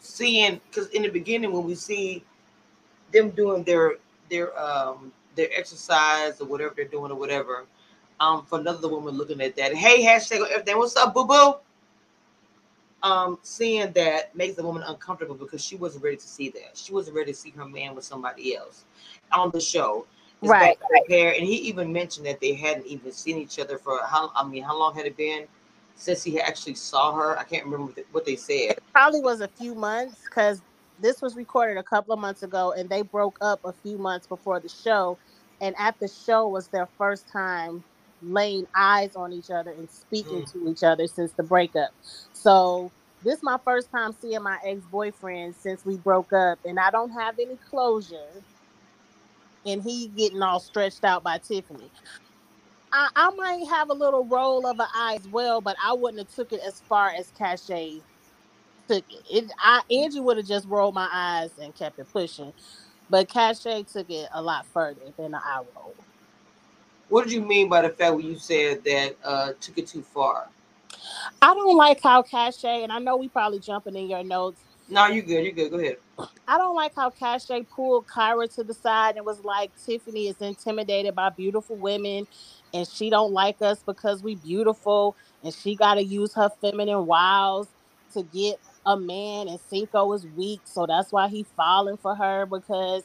seeing 0.00 0.60
because 0.70 0.88
in 0.90 1.02
the 1.02 1.08
beginning 1.10 1.52
when 1.52 1.64
we 1.66 1.74
see 1.74 2.24
them 3.12 3.30
doing 3.30 3.64
their 3.64 3.96
their 4.30 4.58
um 4.58 5.12
their 5.36 5.48
exercise 5.56 6.40
or 6.40 6.46
whatever 6.46 6.74
they're 6.76 6.86
doing 6.86 7.12
or 7.12 7.16
whatever, 7.16 7.66
um 8.20 8.44
for 8.46 8.58
another 8.60 8.88
woman 8.88 9.16
looking 9.16 9.40
at 9.42 9.56
that, 9.56 9.74
hey 9.74 10.02
hashtag 10.02 10.48
everything, 10.50 10.78
what's 10.78 10.96
up, 10.96 11.14
boo 11.14 11.26
boo? 11.26 11.54
Um, 13.02 13.38
seeing 13.42 13.92
that 13.92 14.34
makes 14.36 14.56
the 14.56 14.62
woman 14.64 14.82
uncomfortable 14.86 15.34
because 15.34 15.64
she 15.64 15.76
wasn't 15.76 16.04
ready 16.04 16.16
to 16.16 16.28
see 16.28 16.50
that. 16.50 16.76
She 16.76 16.92
wasn't 16.92 17.16
ready 17.16 17.32
to 17.32 17.38
see 17.38 17.50
her 17.50 17.64
man 17.64 17.94
with 17.94 18.04
somebody 18.04 18.56
else 18.56 18.84
on 19.32 19.50
the 19.52 19.60
show. 19.60 20.06
It's 20.42 20.50
Right. 20.50 20.78
back 20.78 20.88
to 20.88 20.94
the 20.94 21.04
pair, 21.08 21.34
and 21.34 21.44
he 21.44 21.56
even 21.68 21.92
mentioned 21.92 22.26
that 22.26 22.40
they 22.40 22.54
hadn't 22.54 22.86
even 22.86 23.12
seen 23.12 23.38
each 23.38 23.58
other 23.58 23.78
for 23.78 24.00
how 24.04 24.32
I 24.34 24.44
mean, 24.46 24.62
how 24.62 24.78
long 24.78 24.94
had 24.94 25.06
it 25.06 25.16
been 25.16 25.46
since 25.96 26.22
he 26.24 26.40
actually 26.40 26.74
saw 26.74 27.12
her? 27.14 27.38
I 27.38 27.44
can't 27.44 27.64
remember 27.64 27.86
what 27.86 27.96
they- 27.96 28.04
what 28.12 28.24
they 28.26 28.36
said. 28.36 28.78
probably 28.92 29.20
was 29.20 29.40
a 29.40 29.48
few 29.48 29.74
months 29.74 30.24
because 30.24 30.62
this 30.98 31.22
was 31.22 31.36
recorded 31.36 31.78
a 31.78 31.82
couple 31.82 32.12
of 32.12 32.20
months 32.20 32.42
ago 32.42 32.72
and 32.72 32.88
they 32.90 33.02
broke 33.02 33.38
up 33.40 33.60
a 33.64 33.72
few 33.72 33.98
months 33.98 34.26
before 34.26 34.60
the 34.60 34.68
show 34.68 35.18
and 35.60 35.74
at 35.78 35.98
the 36.00 36.08
show 36.08 36.48
was 36.48 36.68
their 36.68 36.86
first 36.98 37.28
time 37.30 37.84
laying 38.22 38.66
eyes 38.76 39.16
on 39.16 39.32
each 39.32 39.50
other 39.50 39.70
and 39.72 39.90
speaking 39.90 40.42
mm. 40.42 40.52
to 40.52 40.68
each 40.70 40.82
other 40.82 41.06
since 41.06 41.32
the 41.32 41.42
breakup 41.42 41.90
so 42.32 42.90
this 43.24 43.38
is 43.38 43.42
my 43.42 43.58
first 43.64 43.90
time 43.90 44.14
seeing 44.20 44.42
my 44.42 44.58
ex-boyfriend 44.64 45.54
since 45.54 45.84
we 45.84 45.96
broke 45.98 46.32
up 46.32 46.58
and 46.64 46.78
i 46.78 46.90
don't 46.90 47.10
have 47.10 47.38
any 47.38 47.56
closure 47.70 48.28
and 49.66 49.82
he 49.82 50.08
getting 50.08 50.42
all 50.42 50.60
stretched 50.60 51.04
out 51.04 51.22
by 51.22 51.38
tiffany 51.38 51.90
I, 52.92 53.08
I 53.14 53.30
might 53.30 53.68
have 53.68 53.90
a 53.90 53.94
little 53.94 54.24
roll 54.24 54.66
of 54.66 54.78
an 54.80 54.86
eye 54.94 55.16
as 55.20 55.28
well, 55.28 55.60
but 55.60 55.76
I 55.84 55.92
wouldn't 55.92 56.18
have 56.18 56.34
took 56.34 56.52
it 56.52 56.60
as 56.66 56.80
far 56.80 57.10
as 57.10 57.30
Cache 57.38 57.66
took 58.88 59.04
it. 59.10 59.24
it 59.30 59.52
I 59.58 59.82
Angie 59.90 60.20
would 60.20 60.38
have 60.38 60.46
just 60.46 60.66
rolled 60.68 60.94
my 60.94 61.08
eyes 61.12 61.50
and 61.62 61.74
kept 61.74 61.98
it 61.98 62.08
pushing, 62.12 62.52
but 63.08 63.28
Cache 63.28 63.62
took 63.62 64.10
it 64.10 64.28
a 64.32 64.42
lot 64.42 64.66
further 64.66 65.12
than 65.16 65.34
I 65.34 65.62
rolled. 65.76 65.94
What 67.10 67.24
did 67.24 67.34
you 67.34 67.42
mean 67.42 67.68
by 67.68 67.82
the 67.82 67.90
fact 67.90 68.14
when 68.14 68.26
you 68.26 68.38
said 68.38 68.82
that 68.84 69.16
uh 69.22 69.52
took 69.60 69.78
it 69.78 69.88
too 69.88 70.02
far? 70.02 70.48
I 71.42 71.54
don't 71.54 71.76
like 71.76 72.02
how 72.02 72.22
Cache, 72.22 72.64
and 72.64 72.92
I 72.92 72.98
know 72.98 73.16
we 73.16 73.28
probably 73.28 73.58
jumping 73.58 73.96
in 73.96 74.08
your 74.08 74.24
notes. 74.24 74.62
No, 74.88 75.06
you 75.06 75.22
good. 75.22 75.44
You 75.44 75.52
good. 75.52 75.70
Go 75.70 75.78
ahead. 75.78 75.98
I 76.48 76.58
don't 76.58 76.74
like 76.74 76.94
how 76.96 77.10
Cache 77.10 77.64
pulled 77.70 78.08
Kyra 78.08 78.52
to 78.56 78.64
the 78.64 78.74
side 78.74 79.16
and 79.16 79.24
was 79.24 79.44
like, 79.44 79.70
Tiffany 79.84 80.28
is 80.28 80.36
intimidated 80.40 81.14
by 81.14 81.30
beautiful 81.30 81.76
women 81.76 82.26
and 82.74 82.88
she 82.88 83.08
don't 83.08 83.32
like 83.32 83.62
us 83.62 83.82
because 83.86 84.22
we 84.22 84.34
beautiful 84.34 85.16
and 85.44 85.54
she 85.54 85.76
got 85.76 85.94
to 85.94 86.04
use 86.04 86.34
her 86.34 86.50
feminine 86.60 87.06
wiles 87.06 87.68
to 88.14 88.24
get 88.24 88.58
a 88.84 88.96
man 88.96 89.48
and 89.48 89.60
Cinco 89.60 90.12
is 90.12 90.26
weak. 90.26 90.62
So 90.64 90.86
that's 90.86 91.12
why 91.12 91.28
he 91.28 91.44
falling 91.56 91.96
for 91.98 92.16
her 92.16 92.46
because 92.46 93.04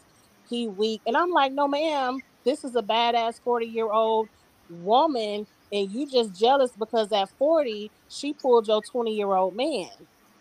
he 0.50 0.68
weak. 0.68 1.02
And 1.06 1.16
I'm 1.16 1.30
like, 1.32 1.52
no, 1.54 1.68
ma'am, 1.68 2.24
this 2.46 2.64
is 2.64 2.76
a 2.76 2.82
badass 2.82 3.42
40 3.42 3.66
year 3.66 3.92
old 3.92 4.30
woman 4.70 5.46
and 5.72 5.92
you 5.92 6.10
just 6.10 6.34
jealous 6.40 6.72
because 6.78 7.12
at 7.12 7.30
40 7.38 7.92
she 8.10 8.34
pulled 8.34 8.68
your 8.68 8.82
20 8.82 9.14
year 9.14 9.34
old 9.34 9.56
man. 9.56 9.90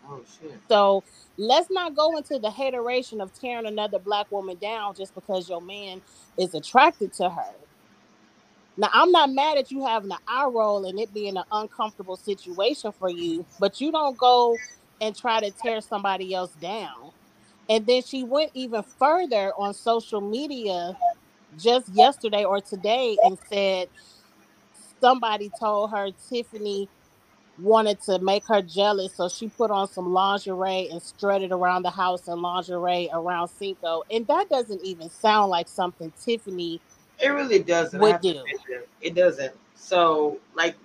Oh 0.07 0.21
shit. 0.39 0.59
So 0.69 1.03
let's 1.37 1.69
not 1.69 1.95
go 1.95 2.15
into 2.17 2.39
the 2.39 2.49
hateration 2.49 3.21
of 3.21 3.33
tearing 3.33 3.65
another 3.65 3.99
black 3.99 4.31
woman 4.31 4.57
down 4.57 4.95
just 4.95 5.13
because 5.15 5.49
your 5.49 5.61
man 5.61 6.01
is 6.37 6.53
attracted 6.53 7.13
to 7.13 7.29
her. 7.29 7.53
Now 8.77 8.89
I'm 8.93 9.11
not 9.11 9.31
mad 9.31 9.57
at 9.57 9.71
you 9.71 9.85
having 9.85 10.11
an 10.11 10.17
eye 10.27 10.45
roll 10.45 10.85
and 10.85 10.99
it 10.99 11.13
being 11.13 11.37
an 11.37 11.43
uncomfortable 11.51 12.17
situation 12.17 12.91
for 12.91 13.09
you, 13.09 13.45
but 13.59 13.81
you 13.81 13.91
don't 13.91 14.17
go 14.17 14.57
and 15.01 15.15
try 15.15 15.39
to 15.39 15.51
tear 15.51 15.81
somebody 15.81 16.33
else 16.33 16.51
down. 16.61 17.11
And 17.69 17.85
then 17.87 18.03
she 18.03 18.23
went 18.23 18.51
even 18.53 18.83
further 18.83 19.51
on 19.57 19.73
social 19.73 20.21
media 20.21 20.95
just 21.57 21.89
yesterday 21.89 22.43
or 22.43 22.61
today 22.61 23.17
and 23.23 23.37
said 23.49 23.89
somebody 24.99 25.51
told 25.59 25.91
her 25.91 26.09
Tiffany 26.29 26.89
wanted 27.59 28.01
to 28.01 28.19
make 28.19 28.45
her 28.45 28.61
jealous, 28.61 29.15
so 29.15 29.29
she 29.29 29.47
put 29.47 29.71
on 29.71 29.87
some 29.87 30.11
lingerie 30.11 30.89
and 30.89 31.01
strutted 31.01 31.51
around 31.51 31.83
the 31.83 31.89
house 31.89 32.27
in 32.27 32.41
lingerie 32.41 33.09
around 33.13 33.47
Cinco. 33.47 34.03
And 34.11 34.27
that 34.27 34.49
doesn't 34.49 34.83
even 34.83 35.09
sound 35.09 35.51
like 35.51 35.67
something 35.67 36.11
Tiffany 36.21 36.81
It 37.21 37.29
really 37.29 37.59
doesn't. 37.59 37.99
Would 37.99 38.21
do. 38.21 38.43
it. 38.69 38.89
It 39.01 39.15
doesn't. 39.15 39.53
So, 39.75 40.39
like, 40.53 40.75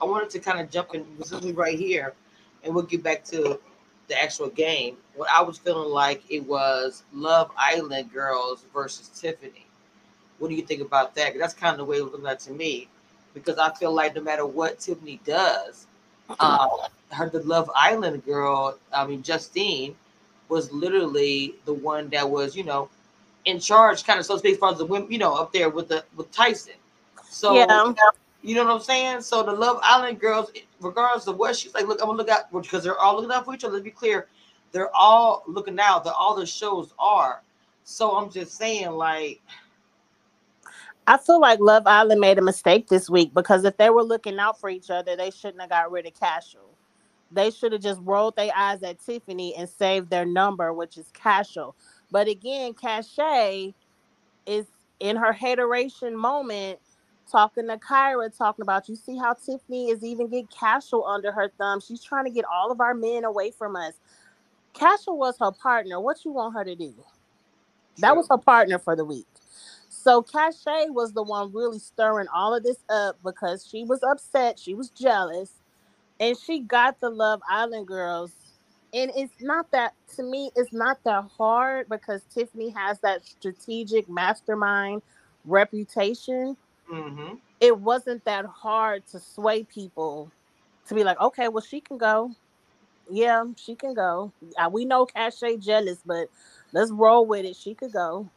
I 0.00 0.04
wanted 0.04 0.30
to 0.30 0.38
kind 0.40 0.60
of 0.60 0.70
jump 0.70 0.94
in 0.94 1.06
specifically 1.16 1.52
right 1.52 1.78
here, 1.78 2.14
and 2.62 2.74
we'll 2.74 2.84
get 2.84 3.02
back 3.02 3.24
to 3.26 3.58
the 4.08 4.22
actual 4.22 4.48
game. 4.48 4.96
What 5.14 5.30
I 5.30 5.40
was 5.42 5.56
feeling 5.56 5.90
like 5.90 6.22
it 6.28 6.40
was 6.40 7.04
Love 7.12 7.50
Island 7.56 8.12
girls 8.12 8.66
versus 8.74 9.08
Tiffany. 9.08 9.63
What 10.44 10.50
do 10.50 10.56
you 10.56 10.62
think 10.66 10.82
about 10.82 11.14
that? 11.14 11.32
That's 11.38 11.54
kind 11.54 11.72
of 11.72 11.78
the 11.78 11.86
way 11.86 11.96
it 11.96 12.02
was 12.02 12.12
looking 12.12 12.26
like 12.26 12.38
to 12.40 12.52
me, 12.52 12.86
because 13.32 13.56
I 13.56 13.72
feel 13.72 13.94
like 13.94 14.14
no 14.14 14.20
matter 14.20 14.44
what 14.44 14.78
Tiffany 14.78 15.18
does, 15.24 15.86
um, 16.38 16.68
her 17.12 17.30
the 17.30 17.40
Love 17.44 17.70
Island 17.74 18.22
girl, 18.26 18.78
I 18.92 19.06
mean 19.06 19.22
Justine, 19.22 19.96
was 20.50 20.70
literally 20.70 21.54
the 21.64 21.72
one 21.72 22.10
that 22.10 22.28
was, 22.28 22.54
you 22.54 22.62
know, 22.62 22.90
in 23.46 23.58
charge, 23.58 24.04
kind 24.04 24.20
of 24.20 24.26
so 24.26 24.34
to 24.34 24.38
speak, 24.40 24.58
as 24.62 24.76
the 24.76 24.84
women, 24.84 25.10
you 25.10 25.16
know, 25.16 25.34
up 25.34 25.50
there 25.54 25.70
with 25.70 25.88
the 25.88 26.04
with 26.14 26.30
Tyson. 26.30 26.74
So 27.30 27.54
Yeah. 27.54 27.94
you 28.42 28.54
know 28.54 28.66
what 28.66 28.74
I'm 28.74 28.80
saying? 28.82 29.22
So 29.22 29.42
the 29.42 29.52
Love 29.52 29.80
Island 29.82 30.20
girls, 30.20 30.52
regardless 30.78 31.26
of 31.26 31.38
what 31.38 31.56
she's 31.56 31.72
like, 31.72 31.86
look, 31.86 32.02
I'm 32.02 32.08
gonna 32.08 32.18
look 32.18 32.28
out 32.28 32.52
because 32.52 32.84
they're 32.84 32.98
all 32.98 33.16
looking 33.16 33.32
out 33.32 33.46
for 33.46 33.54
each 33.54 33.64
other. 33.64 33.72
Let's 33.72 33.84
be 33.84 33.90
clear, 33.90 34.28
they're 34.72 34.94
all 34.94 35.42
looking 35.46 35.80
out. 35.80 36.04
That 36.04 36.12
all 36.18 36.34
the 36.36 36.44
shows 36.44 36.92
are. 36.98 37.40
So 37.84 38.16
I'm 38.16 38.30
just 38.30 38.56
saying, 38.58 38.90
like, 38.90 39.40
I 41.06 41.18
feel 41.18 41.40
like 41.40 41.60
Love 41.60 41.86
Island 41.86 42.20
made 42.20 42.38
a 42.38 42.42
mistake 42.42 42.88
this 42.88 43.10
week 43.10 43.34
because 43.34 43.64
if 43.64 43.76
they 43.76 43.90
were 43.90 44.02
looking 44.04 44.38
out 44.38 44.58
for 44.60 44.70
each 44.70 44.90
other, 44.90 45.16
they 45.16 45.30
shouldn't 45.30 45.60
have 45.60 45.70
got 45.70 45.90
rid 45.90 46.06
of 46.06 46.14
Cashel. 46.18 46.70
They 47.30 47.50
should 47.50 47.72
have 47.72 47.82
just 47.82 48.00
rolled 48.04 48.36
their 48.36 48.52
eyes 48.56 48.82
at 48.82 49.00
Tiffany 49.00 49.54
and 49.56 49.68
saved 49.68 50.10
their 50.10 50.24
number, 50.24 50.72
which 50.72 50.96
is 50.96 51.06
Cashel. 51.12 51.76
But 52.10 52.28
again, 52.28 52.74
Cache 52.74 53.74
is 54.46 54.66
in 55.00 55.16
her 55.16 55.32
hateration 55.32 56.16
moment 56.16 56.78
talking 57.30 57.68
to 57.68 57.76
Kyra, 57.78 58.36
talking 58.36 58.62
about 58.62 58.88
you 58.88 58.96
see 58.96 59.16
how 59.18 59.34
Tiffany 59.34 59.90
is 59.90 60.04
even 60.04 60.28
getting 60.28 60.48
Cashel 60.48 61.04
under 61.06 61.32
her 61.32 61.50
thumb. 61.58 61.80
She's 61.80 62.02
trying 62.04 62.24
to 62.24 62.30
get 62.30 62.44
all 62.46 62.72
of 62.72 62.80
our 62.80 62.94
men 62.94 63.24
away 63.24 63.50
from 63.50 63.76
us. 63.76 63.94
Cashel 64.74 65.18
was 65.18 65.38
her 65.40 65.52
partner. 65.52 66.00
What 66.00 66.24
you 66.24 66.32
want 66.32 66.54
her 66.54 66.64
to 66.64 66.74
do? 66.76 66.94
That 67.98 68.16
was 68.16 68.28
her 68.30 68.38
partner 68.38 68.78
for 68.78 68.96
the 68.96 69.04
week. 69.04 69.26
So 70.04 70.20
Cache 70.22 70.90
was 70.90 71.14
the 71.14 71.22
one 71.22 71.50
really 71.54 71.78
stirring 71.78 72.28
all 72.28 72.54
of 72.54 72.62
this 72.62 72.76
up 72.90 73.16
because 73.24 73.66
she 73.66 73.84
was 73.84 74.02
upset, 74.02 74.58
she 74.60 74.74
was 74.74 74.90
jealous, 74.90 75.50
and 76.20 76.36
she 76.38 76.60
got 76.60 77.00
the 77.00 77.08
Love 77.10 77.40
Island 77.48 77.88
girls. 77.88 78.32
And 78.92 79.10
it's 79.16 79.32
not 79.40 79.70
that 79.72 79.94
to 80.16 80.22
me, 80.22 80.50
it's 80.56 80.74
not 80.74 80.98
that 81.04 81.24
hard 81.38 81.88
because 81.88 82.22
Tiffany 82.34 82.68
has 82.70 83.00
that 83.00 83.24
strategic 83.24 84.06
mastermind 84.10 85.00
reputation. 85.46 86.58
hmm 86.86 87.36
It 87.60 87.80
wasn't 87.80 88.26
that 88.26 88.44
hard 88.44 89.06
to 89.08 89.20
sway 89.20 89.64
people 89.64 90.30
to 90.88 90.94
be 90.94 91.04
like, 91.04 91.20
okay, 91.20 91.48
well, 91.48 91.64
she 91.64 91.80
can 91.80 91.96
go. 91.98 92.32
Yeah, 93.10 93.44
she 93.56 93.74
can 93.76 93.94
go. 93.94 94.32
Uh, 94.58 94.70
we 94.70 94.84
know 94.84 95.06
Cache 95.06 95.42
jealous, 95.60 96.00
but 96.06 96.28
let's 96.72 96.90
roll 96.92 97.26
with 97.26 97.46
it. 97.46 97.56
She 97.56 97.74
could 97.74 97.92
go. 97.92 98.30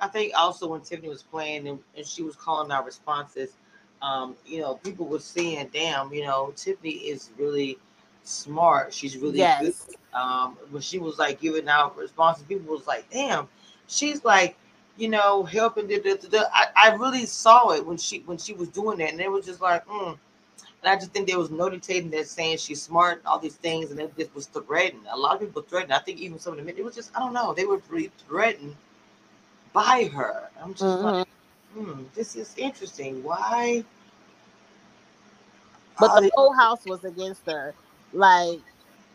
I 0.00 0.08
think 0.08 0.32
also 0.36 0.68
when 0.68 0.80
Tiffany 0.80 1.08
was 1.08 1.22
playing 1.22 1.68
and, 1.68 1.78
and 1.96 2.06
she 2.06 2.22
was 2.22 2.36
calling 2.36 2.70
out 2.70 2.84
responses, 2.84 3.50
um, 4.02 4.36
you 4.46 4.60
know, 4.60 4.74
people 4.74 5.06
were 5.06 5.18
seeing, 5.18 5.68
damn, 5.72 6.12
you 6.12 6.24
know, 6.24 6.52
Tiffany 6.56 6.90
is 6.90 7.30
really 7.38 7.78
smart. 8.22 8.92
She's 8.92 9.16
really 9.16 9.38
good. 9.38 9.74
Um, 10.12 10.56
when 10.70 10.82
she 10.82 10.98
was 10.98 11.18
like 11.18 11.40
giving 11.40 11.68
out 11.68 11.96
responses, 11.96 12.44
people 12.44 12.74
was 12.74 12.86
like, 12.86 13.08
damn, 13.10 13.48
she's 13.86 14.24
like, 14.24 14.56
you 14.96 15.08
know, 15.08 15.42
helping. 15.42 15.86
Da, 15.86 16.00
da, 16.00 16.14
da, 16.16 16.28
da. 16.28 16.44
I, 16.52 16.66
I 16.76 16.94
really 16.94 17.26
saw 17.26 17.70
it 17.70 17.84
when 17.84 17.96
she 17.96 18.20
when 18.26 18.38
she 18.38 18.52
was 18.52 18.68
doing 18.68 18.98
that, 18.98 19.10
and 19.10 19.20
it 19.20 19.30
was 19.30 19.44
just 19.44 19.60
like, 19.60 19.84
mm. 19.86 20.10
and 20.10 20.18
I 20.84 20.94
just 20.94 21.12
think 21.12 21.26
there 21.26 21.38
was 21.38 21.48
notating 21.48 22.10
that 22.12 22.28
saying 22.28 22.58
she's 22.58 22.82
smart, 22.82 23.18
and 23.18 23.26
all 23.26 23.38
these 23.38 23.56
things, 23.56 23.90
and 23.90 23.98
it 23.98 24.16
just 24.16 24.34
was 24.34 24.46
threatened. 24.46 25.02
A 25.10 25.16
lot 25.16 25.34
of 25.34 25.40
people 25.40 25.62
threatened. 25.62 25.92
I 25.92 25.98
think 25.98 26.20
even 26.20 26.38
some 26.38 26.52
of 26.52 26.58
the 26.58 26.64
men, 26.64 26.76
it 26.76 26.84
was 26.84 26.94
just, 26.94 27.10
I 27.16 27.18
don't 27.18 27.32
know, 27.32 27.54
they 27.54 27.64
were 27.64 27.80
really 27.88 28.12
threatened 28.28 28.76
by 29.74 30.10
her. 30.14 30.50
I'm 30.62 30.74
just 30.74 31.02
like, 31.02 31.16
Mhm. 31.16 31.26
hmm, 31.74 32.04
this 32.14 32.36
is 32.36 32.54
interesting. 32.58 33.24
Why? 33.24 33.84
But 36.00 36.14
the 36.14 36.22
whole 36.34 36.54
house 36.54 36.86
was 36.86 37.04
against 37.04 37.46
her. 37.46 37.76
Like 38.12 38.60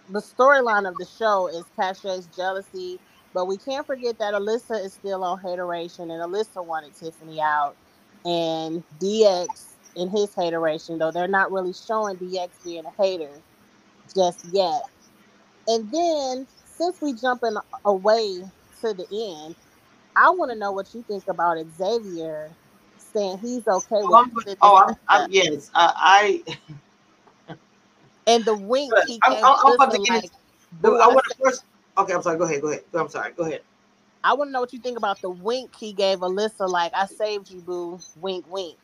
the 0.10 0.22
storyline 0.22 0.89
of 0.89 0.98
the 0.98 1.06
show 1.06 1.48
is 1.50 1.66
Cache's 1.80 2.28
jealousy, 2.28 3.00
but 3.34 3.48
we 3.48 3.58
can't 3.58 3.88
forget 3.88 4.20
that 4.20 4.34
Alyssa 4.36 4.84
is 4.86 4.94
still 4.94 5.24
on 5.24 5.39
hateration, 5.42 6.12
and 6.12 6.22
Alyssa 6.22 6.66
wanted 6.66 6.96
Tiffany 6.96 7.42
out, 7.42 7.78
and 8.25 8.84
DX 9.00 9.78
in 9.96 10.10
his 10.10 10.36
hateration, 10.36 11.00
though 11.00 11.12
they're 11.12 11.28
not 11.28 11.51
really 11.51 11.74
showing 11.74 12.18
DX 12.18 12.63
being 12.63 12.86
a 12.86 13.04
hater 13.04 13.44
just 14.16 14.46
yet. 14.51 14.84
And 15.68 15.92
then 15.92 16.48
since 16.66 17.01
we 17.01 17.13
jumping 17.13 17.56
away 17.86 18.44
to 18.82 18.94
the 18.94 19.08
end, 19.46 19.56
I 20.16 20.30
want 20.32 20.51
to 20.51 20.58
know 20.58 20.72
what 20.72 20.94
you 20.94 21.04
think 21.04 21.28
about 21.28 21.58
Xavier 21.78 22.50
saying 22.98 23.38
he's 23.39 23.68
okay 23.68 24.01
with 24.04 24.12
Oh, 24.12 24.56
oh, 24.62 24.75
I'm, 24.88 24.96
I'm 25.24 25.32
yes. 25.32 25.72
I, 25.74 26.42
I 27.48 27.56
and 28.28 28.46
the 28.46 28.56
wink 28.56 28.94
he 29.08 29.20
I'm- 29.24 29.34
gave 29.34 29.44
I'm- 29.44 29.74
about 29.75 29.89
Alyssa, 29.89 29.92
to 29.92 29.98
get 30.00 30.10
like, 30.13 30.24
into- 30.84 30.96
I 30.96 31.06
I 31.06 31.08
want 31.08 31.25
to 31.30 31.36
first. 31.44 31.63
Okay, 31.98 32.13
I'm 32.13 32.22
sorry. 32.22 32.38
Go 32.38 32.44
ahead. 32.46 32.62
Go 32.62 32.68
ahead. 32.70 32.84
I'm 32.94 33.10
sorry. 33.10 33.32
Go 33.34 33.44
ahead. 33.44 33.62
I 34.24 34.34
want 34.34 34.50
to 34.50 34.51
know 34.51 34.60
what 34.62 34.72
you 34.74 34.80
think 34.80 34.98
about 34.98 35.22
the 35.22 35.30
wink 35.30 35.75
he 35.75 35.94
gave 35.94 36.20
Alyssa. 36.20 36.68
Like, 36.70 36.92
I 36.96 37.06
saved 37.06 37.50
you, 37.51 37.62
boo. 37.62 38.00
Wink, 38.22 38.46
wink. 38.51 38.78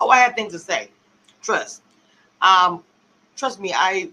Oh, 0.00 0.08
I 0.10 0.18
have 0.18 0.34
things 0.34 0.52
to 0.52 0.58
say. 0.58 0.90
Trust. 1.42 1.82
Um, 2.40 2.84
trust 3.36 3.60
me. 3.60 3.72
I 3.74 4.10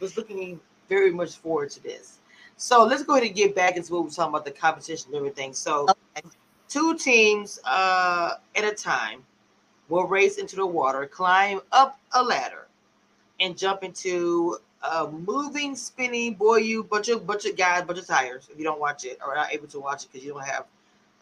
was 0.00 0.16
looking 0.16 0.60
very 0.88 1.10
much 1.12 1.36
forward 1.36 1.70
to 1.70 1.82
this. 1.82 2.18
So 2.58 2.84
let's 2.84 3.04
go 3.04 3.14
ahead 3.14 3.24
and 3.24 3.36
get 3.36 3.54
back 3.54 3.76
into 3.76 3.92
what 3.92 4.02
we're 4.04 4.10
talking 4.10 4.30
about 4.30 4.44
the 4.44 4.50
competition 4.50 5.10
and 5.10 5.16
everything. 5.16 5.54
So 5.54 5.86
Okay. 6.16 6.28
two 6.68 6.96
teams 6.98 7.60
uh, 7.64 8.34
at 8.56 8.64
a 8.64 8.74
time 8.74 9.24
will 9.88 10.04
race 10.04 10.38
into 10.38 10.56
the 10.56 10.66
water, 10.66 11.06
climb 11.06 11.60
up 11.70 12.00
a 12.12 12.22
ladder, 12.22 12.66
and 13.38 13.56
jump 13.56 13.84
into 13.84 14.58
a 14.82 15.08
moving, 15.08 15.76
spinning 15.76 16.34
buoy, 16.34 16.64
you 16.64 16.82
bunch 16.82 17.08
of 17.08 17.26
bunch 17.28 17.46
of 17.46 17.56
guys, 17.56 17.84
bunch 17.84 18.00
of 18.00 18.06
tires. 18.08 18.48
If 18.50 18.58
you 18.58 18.64
don't 18.64 18.80
watch 18.80 19.04
it 19.04 19.18
or 19.24 19.36
not 19.36 19.52
able 19.52 19.68
to 19.68 19.78
watch 19.78 20.02
it 20.04 20.12
because 20.12 20.26
you 20.26 20.32
don't 20.32 20.44
have 20.44 20.66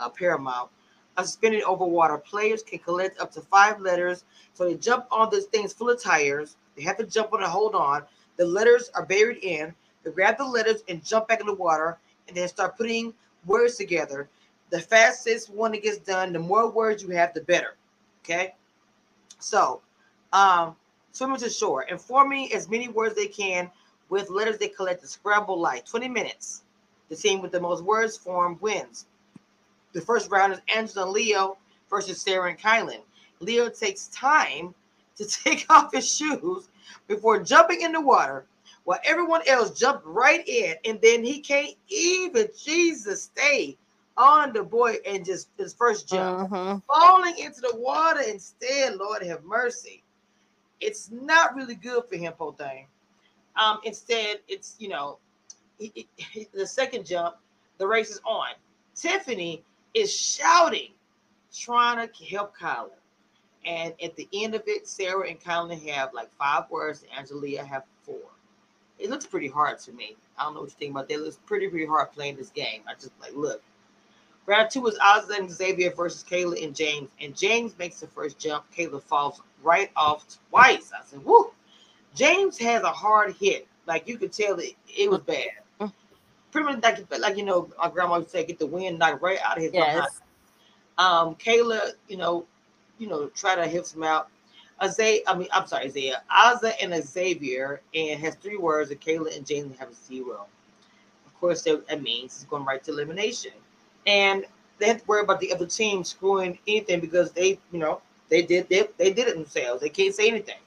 a 0.00 0.08
Paramount, 0.08 0.70
a 1.18 1.24
spinning 1.26 1.62
over 1.64 1.84
water. 1.84 2.16
Players 2.16 2.62
can 2.62 2.78
collect 2.78 3.20
up 3.20 3.30
to 3.32 3.42
five 3.42 3.78
letters. 3.80 4.24
So 4.54 4.64
they 4.64 4.74
jump 4.74 5.04
on 5.10 5.28
this 5.30 5.44
thing's 5.44 5.74
full 5.74 5.90
of 5.90 6.02
tires. 6.02 6.56
They 6.76 6.82
have 6.84 6.96
to 6.96 7.04
jump 7.04 7.34
on 7.34 7.42
and 7.42 7.50
hold 7.50 7.74
on. 7.74 8.04
The 8.38 8.46
letters 8.46 8.90
are 8.94 9.04
buried 9.04 9.44
in. 9.44 9.74
Grab 10.10 10.38
the 10.38 10.44
letters 10.44 10.82
and 10.88 11.04
jump 11.04 11.28
back 11.28 11.40
in 11.40 11.46
the 11.46 11.54
water, 11.54 11.98
and 12.28 12.36
then 12.36 12.48
start 12.48 12.76
putting 12.76 13.14
words 13.44 13.76
together. 13.76 14.28
the 14.70 14.80
fastest 14.80 15.48
one 15.48 15.74
it 15.74 15.82
gets 15.84 15.98
done, 15.98 16.32
the 16.32 16.38
more 16.38 16.68
words 16.68 17.02
you 17.02 17.10
have, 17.10 17.32
the 17.32 17.40
better. 17.42 17.76
Okay. 18.24 18.54
So, 19.38 19.80
um, 20.32 20.74
swimming 21.12 21.38
to 21.38 21.48
shore, 21.48 21.84
informing 21.84 22.52
as 22.52 22.68
many 22.68 22.88
words 22.88 23.14
they 23.14 23.28
can 23.28 23.70
with 24.08 24.28
letters 24.28 24.58
they 24.58 24.68
collect 24.68 25.02
to 25.02 25.08
scramble 25.08 25.58
light. 25.58 25.86
20 25.86 26.08
minutes. 26.08 26.62
The 27.08 27.16
team 27.16 27.40
with 27.40 27.52
the 27.52 27.60
most 27.60 27.84
words 27.84 28.16
formed 28.16 28.60
wins. 28.60 29.06
The 29.92 30.00
first 30.00 30.30
round 30.30 30.52
is 30.52 30.60
Angela 30.74 31.04
and 31.04 31.12
Leo 31.12 31.58
versus 31.88 32.20
Sarah 32.20 32.50
and 32.50 32.58
Kyland. 32.58 33.02
Leo 33.40 33.68
takes 33.68 34.08
time 34.08 34.74
to 35.16 35.24
take 35.44 35.66
off 35.70 35.92
his 35.92 36.12
shoes 36.12 36.68
before 37.06 37.40
jumping 37.40 37.82
in 37.82 37.92
the 37.92 38.00
water 38.00 38.44
while 38.86 39.00
everyone 39.04 39.42
else 39.48 39.76
jumped 39.76 40.06
right 40.06 40.46
in. 40.48 40.76
And 40.84 41.00
then 41.02 41.24
he 41.24 41.40
can't 41.40 41.74
even, 41.88 42.48
Jesus, 42.56 43.24
stay 43.24 43.76
on 44.16 44.52
the 44.52 44.62
buoy 44.62 44.98
and 45.04 45.24
just 45.24 45.48
his 45.58 45.74
first 45.74 46.08
jump, 46.08 46.50
Mhm. 46.50 46.82
falling 46.86 47.36
into 47.36 47.60
the 47.60 47.74
water 47.74 48.20
instead. 48.20 48.94
Lord 48.94 49.24
have 49.24 49.42
mercy. 49.42 50.04
It's 50.80 51.10
not 51.10 51.56
really 51.56 51.74
good 51.74 52.04
for 52.08 52.16
him, 52.16 52.32
poor 52.34 52.52
thing. 52.52 52.86
Um, 53.56 53.80
instead, 53.82 54.40
it's 54.46 54.76
you 54.78 54.88
know, 54.88 55.18
he- 55.78 56.08
he- 56.14 56.48
the 56.52 56.66
second 56.66 57.04
jump, 57.04 57.36
the 57.78 57.86
race 57.88 58.10
is 58.10 58.20
on. 58.24 58.54
Tiffany 58.94 59.64
is 59.94 60.14
shouting, 60.14 60.94
trying 61.52 62.08
to 62.08 62.24
help 62.24 62.56
Kyland. 62.56 62.92
And 63.64 64.00
at 64.00 64.14
the 64.14 64.28
end 64.32 64.54
of 64.54 64.62
it, 64.68 64.86
Sarah 64.86 65.28
and 65.28 65.40
Kyland 65.40 65.88
have 65.88 66.14
like 66.14 66.32
five 66.36 66.70
words, 66.70 67.02
and 67.02 67.28
Angelia 67.28 67.66
have 67.66 67.84
four. 68.04 68.35
It 68.98 69.10
looks 69.10 69.26
pretty 69.26 69.48
hard 69.48 69.78
to 69.80 69.92
me. 69.92 70.16
I 70.38 70.44
don't 70.44 70.54
know 70.54 70.60
what 70.60 70.70
you 70.70 70.76
think 70.78 70.92
about 70.92 71.08
that. 71.08 71.14
It 71.14 71.20
looks 71.20 71.38
pretty, 71.46 71.68
pretty 71.68 71.86
hard 71.86 72.12
playing 72.12 72.36
this 72.36 72.50
game. 72.50 72.82
I 72.88 72.94
just 72.94 73.12
like 73.20 73.34
look. 73.34 73.62
Round 74.46 74.70
two 74.70 74.86
is 74.86 74.96
Ozzy 74.98 75.38
and 75.38 75.50
Xavier 75.50 75.90
versus 75.90 76.24
Kayla 76.28 76.62
and 76.64 76.74
James. 76.74 77.08
And 77.20 77.36
James 77.36 77.76
makes 77.78 78.00
the 78.00 78.06
first 78.06 78.38
jump. 78.38 78.64
Kayla 78.76 79.02
falls 79.02 79.42
right 79.62 79.90
off 79.96 80.24
twice. 80.50 80.92
I 80.96 81.04
said, 81.04 81.24
whoo. 81.24 81.52
James 82.14 82.56
has 82.58 82.82
a 82.82 82.90
hard 82.90 83.34
hit. 83.34 83.66
Like 83.86 84.08
you 84.08 84.18
could 84.18 84.32
tell 84.32 84.58
it, 84.58 84.74
it 84.86 85.10
was 85.10 85.20
bad. 85.20 85.92
Pretty 86.52 86.72
much 86.72 86.82
like, 86.82 87.18
like 87.18 87.36
you 87.36 87.44
know, 87.44 87.68
my 87.78 87.90
grandma 87.90 88.18
would 88.18 88.30
say, 88.30 88.44
get 88.44 88.58
the 88.58 88.66
wind 88.66 88.98
knocked 88.98 89.20
right 89.20 89.38
out 89.44 89.58
of 89.58 89.62
his 89.62 89.72
behind. 89.72 89.98
Yes. 89.98 90.20
Um, 90.96 91.34
Kayla, 91.34 91.92
you 92.08 92.16
know, 92.16 92.46
you 92.98 93.08
know, 93.08 93.26
try 93.28 93.54
to 93.54 93.68
help 93.68 93.88
him 93.88 94.04
out. 94.04 94.28
Isaiah, 94.82 95.20
I 95.26 95.34
mean, 95.36 95.48
I'm 95.52 95.66
sorry, 95.66 95.86
Isaiah, 95.86 96.22
Ozzy 96.30 96.72
and 96.82 96.94
Xavier, 97.02 97.80
and 97.94 98.20
has 98.20 98.34
three 98.34 98.58
words, 98.58 98.90
and 98.90 99.00
Kayla 99.00 99.36
and 99.36 99.46
James 99.46 99.78
have 99.78 99.94
zero. 99.94 100.46
Of 101.26 101.34
course, 101.40 101.62
that, 101.62 101.86
that 101.88 102.02
means 102.02 102.34
it's 102.34 102.44
going 102.44 102.64
right 102.64 102.82
to 102.84 102.90
elimination. 102.92 103.52
And 104.06 104.44
they 104.78 104.86
have 104.88 105.00
to 105.00 105.06
worry 105.06 105.22
about 105.22 105.40
the 105.40 105.52
other 105.52 105.66
team 105.66 106.04
screwing 106.04 106.58
anything 106.66 107.00
because 107.00 107.32
they, 107.32 107.58
you 107.72 107.78
know, 107.78 108.02
they 108.28 108.42
did 108.42 108.68
they, 108.68 108.88
they 108.98 109.12
did 109.12 109.28
it 109.28 109.34
themselves. 109.34 109.80
They 109.80 109.88
can't 109.88 110.14
say 110.14 110.28
anything. 110.28 110.58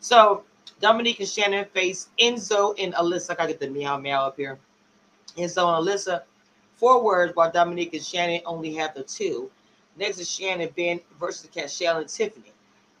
So 0.00 0.42
Domenick 0.80 1.18
and 1.18 1.28
Shannon 1.28 1.64
face 1.66 2.08
Enzo 2.18 2.74
and 2.78 2.94
Alyssa. 2.94 3.30
I 3.30 3.34
gotta 3.34 3.48
get 3.52 3.60
the 3.60 3.68
meow 3.68 3.98
meow 3.98 4.26
up 4.26 4.36
here. 4.36 4.58
Enzo 5.36 5.78
and 5.78 5.86
Alyssa, 5.86 6.22
four 6.76 7.02
words, 7.02 7.34
while 7.36 7.52
Domenick 7.52 7.92
and 7.92 8.02
Shannon 8.02 8.40
only 8.46 8.74
have 8.74 8.94
the 8.94 9.02
two. 9.02 9.50
Next 9.96 10.18
is 10.18 10.30
Shannon 10.30 10.70
Ben 10.76 11.00
versus 11.20 11.48
Cashel 11.54 11.98
and 11.98 12.08
Tiffany. 12.08 12.53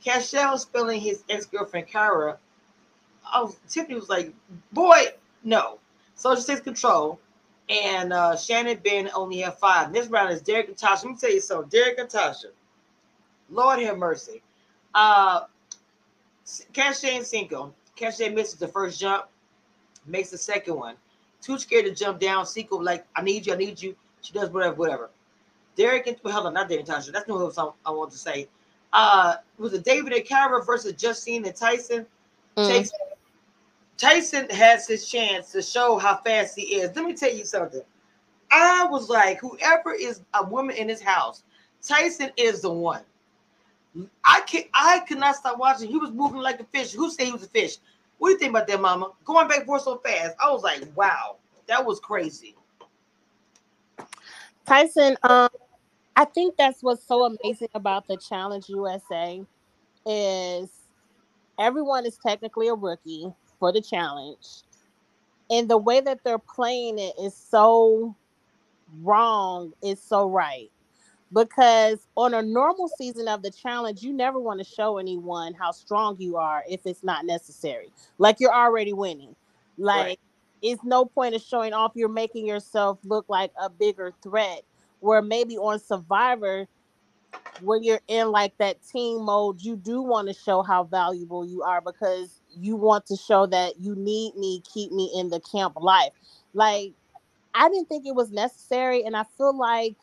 Cashel 0.04 0.58
spelling 0.58 1.00
his 1.00 1.24
ex-girlfriend 1.28 1.88
Kyra. 1.88 2.36
Oh, 3.32 3.54
Tiffany 3.68 3.94
was 3.94 4.08
like, 4.08 4.32
boy, 4.72 5.06
no. 5.42 5.78
So 6.14 6.34
she 6.36 6.44
takes 6.44 6.60
control. 6.60 7.18
And 7.68 8.12
uh, 8.12 8.36
Shannon 8.36 8.78
Ben 8.84 9.10
only 9.14 9.38
had 9.38 9.58
five. 9.58 9.92
This 9.92 10.08
round 10.08 10.30
is 10.30 10.42
Derek 10.42 10.68
and 10.68 10.76
Tasha. 10.76 11.04
Let 11.04 11.12
me 11.12 11.16
tell 11.18 11.32
you 11.32 11.40
something. 11.40 11.70
Derek 11.70 11.98
and 11.98 12.08
Tasha. 12.08 12.46
Lord 13.50 13.80
have 13.80 13.96
mercy. 13.96 14.42
Uh 14.94 15.44
Cache 16.72 17.04
and 17.04 17.24
Cinco. 17.24 17.74
Cache 17.96 18.30
misses 18.30 18.58
the 18.58 18.68
first 18.68 19.00
jump, 19.00 19.26
makes 20.06 20.30
the 20.30 20.38
second 20.38 20.76
one. 20.76 20.96
Too 21.40 21.58
scared 21.58 21.86
to 21.86 21.94
jump 21.94 22.20
down. 22.20 22.46
Cinco 22.46 22.78
like, 22.78 23.06
I 23.16 23.22
need 23.22 23.46
you, 23.46 23.54
I 23.54 23.56
need 23.56 23.80
you. 23.80 23.96
She 24.20 24.32
does 24.32 24.50
whatever, 24.50 24.74
whatever. 24.74 25.10
Derek 25.76 26.06
and 26.06 26.16
well, 26.22 26.34
hold 26.34 26.46
on, 26.46 26.54
not 26.54 26.68
Derek 26.68 26.86
and 26.86 26.96
Tasha. 26.96 27.12
That's 27.12 27.28
no 27.28 27.36
what 27.36 27.76
I 27.86 27.90
want 27.90 28.12
to 28.12 28.18
say. 28.18 28.48
Uh 28.94 29.36
was 29.58 29.74
it 29.74 29.84
David 29.84 30.14
and 30.14 30.24
Kyra 30.24 30.64
versus 30.64 30.94
Justine 30.94 31.44
and 31.44 31.54
Tyson? 31.54 32.06
Mm. 32.56 32.68
Takes 32.68 32.92
Tyson 33.96 34.48
has 34.50 34.88
his 34.88 35.08
chance 35.08 35.52
to 35.52 35.62
show 35.62 35.98
how 35.98 36.16
fast 36.16 36.56
he 36.56 36.76
is. 36.76 36.94
Let 36.96 37.04
me 37.04 37.14
tell 37.14 37.32
you 37.32 37.44
something. 37.44 37.82
I 38.50 38.86
was 38.86 39.08
like, 39.08 39.40
whoever 39.40 39.92
is 39.92 40.22
a 40.34 40.44
woman 40.44 40.76
in 40.76 40.88
his 40.88 41.00
house, 41.02 41.42
Tyson 41.82 42.30
is 42.36 42.62
the 42.62 42.72
one. 42.72 43.02
I 44.24 44.40
can 44.46 44.62
I 44.74 45.00
could 45.00 45.18
not 45.18 45.36
stop 45.36 45.58
watching. 45.58 45.88
He 45.88 45.98
was 45.98 46.10
moving 46.10 46.40
like 46.40 46.60
a 46.60 46.64
fish. 46.64 46.92
Who 46.92 47.10
said 47.10 47.26
he 47.26 47.32
was 47.32 47.44
a 47.44 47.48
fish? 47.48 47.76
What 48.18 48.28
do 48.28 48.32
you 48.32 48.38
think 48.38 48.50
about 48.50 48.66
that, 48.66 48.80
Mama? 48.80 49.10
Going 49.24 49.48
back 49.48 49.58
and 49.58 49.66
forth 49.66 49.82
so 49.82 49.98
fast. 49.98 50.34
I 50.42 50.50
was 50.50 50.62
like, 50.62 50.82
wow, 50.96 51.36
that 51.66 51.84
was 51.84 52.00
crazy. 52.00 52.56
Tyson, 54.66 55.16
um, 55.22 55.48
I 56.16 56.24
think 56.24 56.56
that's 56.56 56.82
what's 56.82 57.06
so 57.06 57.24
amazing 57.24 57.68
about 57.74 58.06
the 58.06 58.16
Challenge 58.16 58.68
USA 58.68 59.42
is 60.06 60.70
everyone 61.58 62.06
is 62.06 62.18
technically 62.18 62.68
a 62.68 62.74
rookie 62.74 63.32
for 63.58 63.72
the 63.72 63.80
challenge. 63.80 64.46
And 65.50 65.68
the 65.68 65.78
way 65.78 66.00
that 66.00 66.20
they're 66.24 66.38
playing 66.38 66.98
it 66.98 67.14
is 67.20 67.34
so 67.34 68.16
wrong, 69.02 69.72
is 69.82 70.00
so 70.02 70.28
right. 70.28 70.70
Because 71.32 72.06
on 72.16 72.34
a 72.34 72.42
normal 72.42 72.88
season 72.88 73.28
of 73.28 73.42
the 73.42 73.50
challenge, 73.50 74.02
you 74.02 74.12
never 74.12 74.38
want 74.38 74.60
to 74.60 74.64
show 74.64 74.98
anyone 74.98 75.54
how 75.54 75.72
strong 75.72 76.16
you 76.20 76.36
are 76.36 76.62
if 76.68 76.86
it's 76.86 77.02
not 77.02 77.26
necessary. 77.26 77.90
Like 78.18 78.38
you're 78.40 78.54
already 78.54 78.92
winning. 78.92 79.34
Like 79.76 80.06
Right. 80.10 80.20
it's 80.62 80.84
no 80.84 81.04
point 81.04 81.34
of 81.34 81.42
showing 81.42 81.72
off 81.72 81.92
you're 81.94 82.08
making 82.08 82.46
yourself 82.46 82.98
look 83.04 83.26
like 83.28 83.52
a 83.60 83.68
bigger 83.68 84.12
threat 84.22 84.62
where 85.00 85.22
maybe 85.22 85.56
on 85.56 85.78
survivor 85.78 86.66
when 87.60 87.82
you're 87.82 88.00
in 88.08 88.30
like 88.30 88.56
that 88.58 88.76
team 88.86 89.24
mode 89.24 89.60
you 89.60 89.76
do 89.76 90.02
want 90.02 90.26
to 90.28 90.34
show 90.34 90.62
how 90.62 90.84
valuable 90.84 91.46
you 91.46 91.62
are 91.62 91.80
because 91.80 92.40
you 92.56 92.76
want 92.76 93.06
to 93.06 93.16
show 93.16 93.46
that 93.46 93.78
you 93.80 93.94
need 93.94 94.34
me 94.36 94.62
keep 94.72 94.90
me 94.92 95.12
in 95.16 95.28
the 95.28 95.40
camp 95.40 95.74
life. 95.76 96.12
Like 96.52 96.92
i 97.54 97.68
didn't 97.68 97.88
think 97.88 98.06
it 98.06 98.14
was 98.14 98.32
necessary 98.32 99.04
and 99.04 99.16
i 99.16 99.24
feel 99.36 99.56
like 99.56 99.94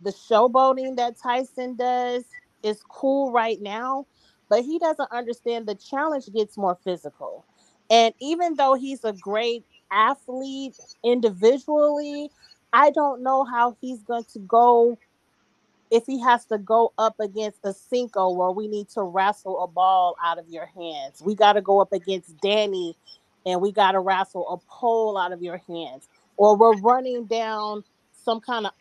the 0.00 0.10
showboating 0.10 0.96
that 0.96 1.16
tyson 1.16 1.76
does 1.76 2.24
is 2.62 2.82
cool 2.88 3.32
right 3.32 3.60
now 3.60 4.04
but 4.48 4.64
he 4.64 4.78
doesn't 4.78 5.10
understand 5.10 5.66
the 5.66 5.74
challenge 5.74 6.32
gets 6.32 6.56
more 6.56 6.78
physical. 6.84 7.44
And 7.90 8.14
even 8.20 8.54
though 8.54 8.74
he's 8.74 9.04
a 9.04 9.12
great 9.12 9.64
athlete 9.90 10.76
individually, 11.04 12.30
I 12.72 12.90
don't 12.90 13.22
know 13.22 13.44
how 13.44 13.76
he's 13.80 14.02
going 14.02 14.24
to 14.32 14.38
go 14.40 14.98
if 15.90 16.04
he 16.06 16.20
has 16.20 16.44
to 16.46 16.58
go 16.58 16.92
up 16.98 17.18
against 17.20 17.58
a 17.64 17.72
Cinco 17.72 18.30
where 18.30 18.50
we 18.50 18.68
need 18.68 18.88
to 18.90 19.02
wrestle 19.02 19.62
a 19.62 19.66
ball 19.66 20.16
out 20.22 20.38
of 20.38 20.48
your 20.48 20.66
hands. 20.66 21.22
We 21.24 21.34
got 21.34 21.54
to 21.54 21.62
go 21.62 21.80
up 21.80 21.92
against 21.92 22.36
Danny 22.40 22.96
and 23.44 23.60
we 23.60 23.72
got 23.72 23.92
to 23.92 24.00
wrestle 24.00 24.48
a 24.48 24.56
pole 24.70 25.16
out 25.16 25.32
of 25.32 25.42
your 25.42 25.62
hands. 25.68 26.08
Or 26.36 26.56
we're 26.56 26.76
running 26.80 27.24
down 27.26 27.84
some 28.12 28.40
kind 28.40 28.66
of 28.66 28.72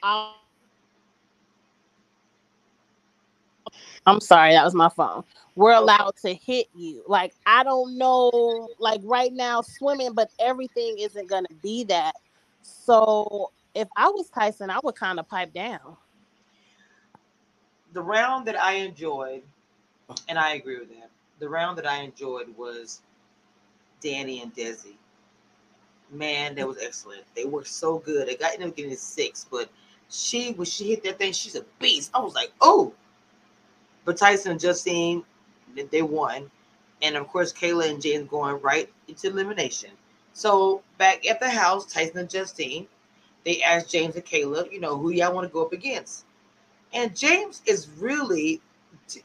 I'm 4.07 4.19
sorry, 4.19 4.53
that 4.53 4.63
was 4.63 4.73
my 4.73 4.89
phone. 4.89 5.23
We're 5.55 5.73
allowed 5.73 6.15
to 6.23 6.33
hit 6.33 6.67
you. 6.75 7.03
Like 7.07 7.33
I 7.45 7.63
don't 7.63 7.97
know, 7.97 8.69
like 8.79 9.01
right 9.03 9.31
now 9.31 9.61
swimming, 9.61 10.13
but 10.13 10.29
everything 10.39 10.97
isn't 10.99 11.29
gonna 11.29 11.47
be 11.61 11.85
that. 11.85 12.15
So 12.61 13.51
if 13.75 13.89
I 13.97 14.07
was 14.07 14.29
Tyson, 14.29 14.69
I 14.69 14.79
would 14.83 14.95
kind 14.95 15.19
of 15.19 15.27
pipe 15.27 15.53
down. 15.53 15.97
The 17.93 18.01
round 18.01 18.47
that 18.47 18.59
I 18.59 18.73
enjoyed, 18.73 19.43
and 20.27 20.39
I 20.39 20.53
agree 20.55 20.79
with 20.79 20.89
that. 20.89 21.09
The 21.39 21.49
round 21.49 21.77
that 21.77 21.85
I 21.85 21.97
enjoyed 22.01 22.47
was 22.57 23.01
Danny 24.01 24.41
and 24.41 24.53
Desi. 24.55 24.93
Man, 26.09 26.55
that 26.55 26.67
was 26.67 26.77
excellent. 26.81 27.23
They 27.35 27.45
were 27.45 27.65
so 27.65 27.99
good. 27.99 28.27
They 28.27 28.35
got 28.35 28.53
ended 28.53 28.69
up 28.69 28.75
getting 28.75 28.95
six, 28.95 29.45
but 29.49 29.69
she 30.09 30.53
when 30.53 30.65
she 30.65 30.89
hit 30.89 31.03
that 31.03 31.17
thing, 31.17 31.33
she's 31.33 31.55
a 31.55 31.65
beast. 31.79 32.11
I 32.13 32.19
was 32.19 32.33
like, 32.33 32.51
oh. 32.61 32.93
But 34.05 34.17
Tyson 34.17 34.51
and 34.51 34.59
Justine, 34.59 35.23
they- 35.91 36.01
won, 36.03 36.49
and 37.01 37.15
of 37.17 37.27
course 37.27 37.51
Kayla 37.51 37.89
and 37.89 38.01
James 38.01 38.29
going 38.29 38.61
right 38.61 38.91
into 39.07 39.27
elimination. 39.27 39.91
So 40.33 40.83
back 40.97 41.25
at 41.27 41.39
the 41.39 41.49
house, 41.49 41.91
Tyson 41.91 42.19
and 42.19 42.29
Justine, 42.29 42.87
they 43.45 43.61
asked 43.61 43.89
James 43.89 44.15
and 44.15 44.25
Kayla, 44.25 44.71
you 44.71 44.79
know, 44.79 44.97
who 44.97 45.11
y'all 45.11 45.33
want 45.33 45.47
to 45.47 45.53
go 45.53 45.63
up 45.63 45.71
against. 45.71 46.25
And 46.93 47.15
James 47.15 47.61
is 47.65 47.87
really, 47.99 48.61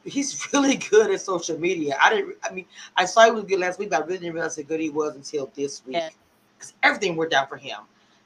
he's 0.05 0.47
really 0.53 0.77
good 0.77 1.11
at 1.11 1.21
social 1.21 1.59
media. 1.59 1.97
I 1.99 2.11
didn't, 2.11 2.35
I 2.43 2.53
mean, 2.53 2.65
I 2.95 3.05
saw 3.05 3.25
he 3.25 3.31
was 3.31 3.43
good 3.43 3.59
last 3.59 3.79
week, 3.79 3.89
but 3.89 4.01
I 4.01 4.05
really 4.05 4.19
didn't 4.19 4.35
realize 4.35 4.55
how 4.55 4.63
good 4.63 4.79
he 4.79 4.89
was 4.89 5.15
until 5.15 5.51
this 5.55 5.85
week. 5.85 5.95
Yeah. 5.95 6.09
Because 6.57 6.73
everything 6.83 7.15
worked 7.15 7.33
out 7.33 7.49
for 7.49 7.57
him. 7.57 7.79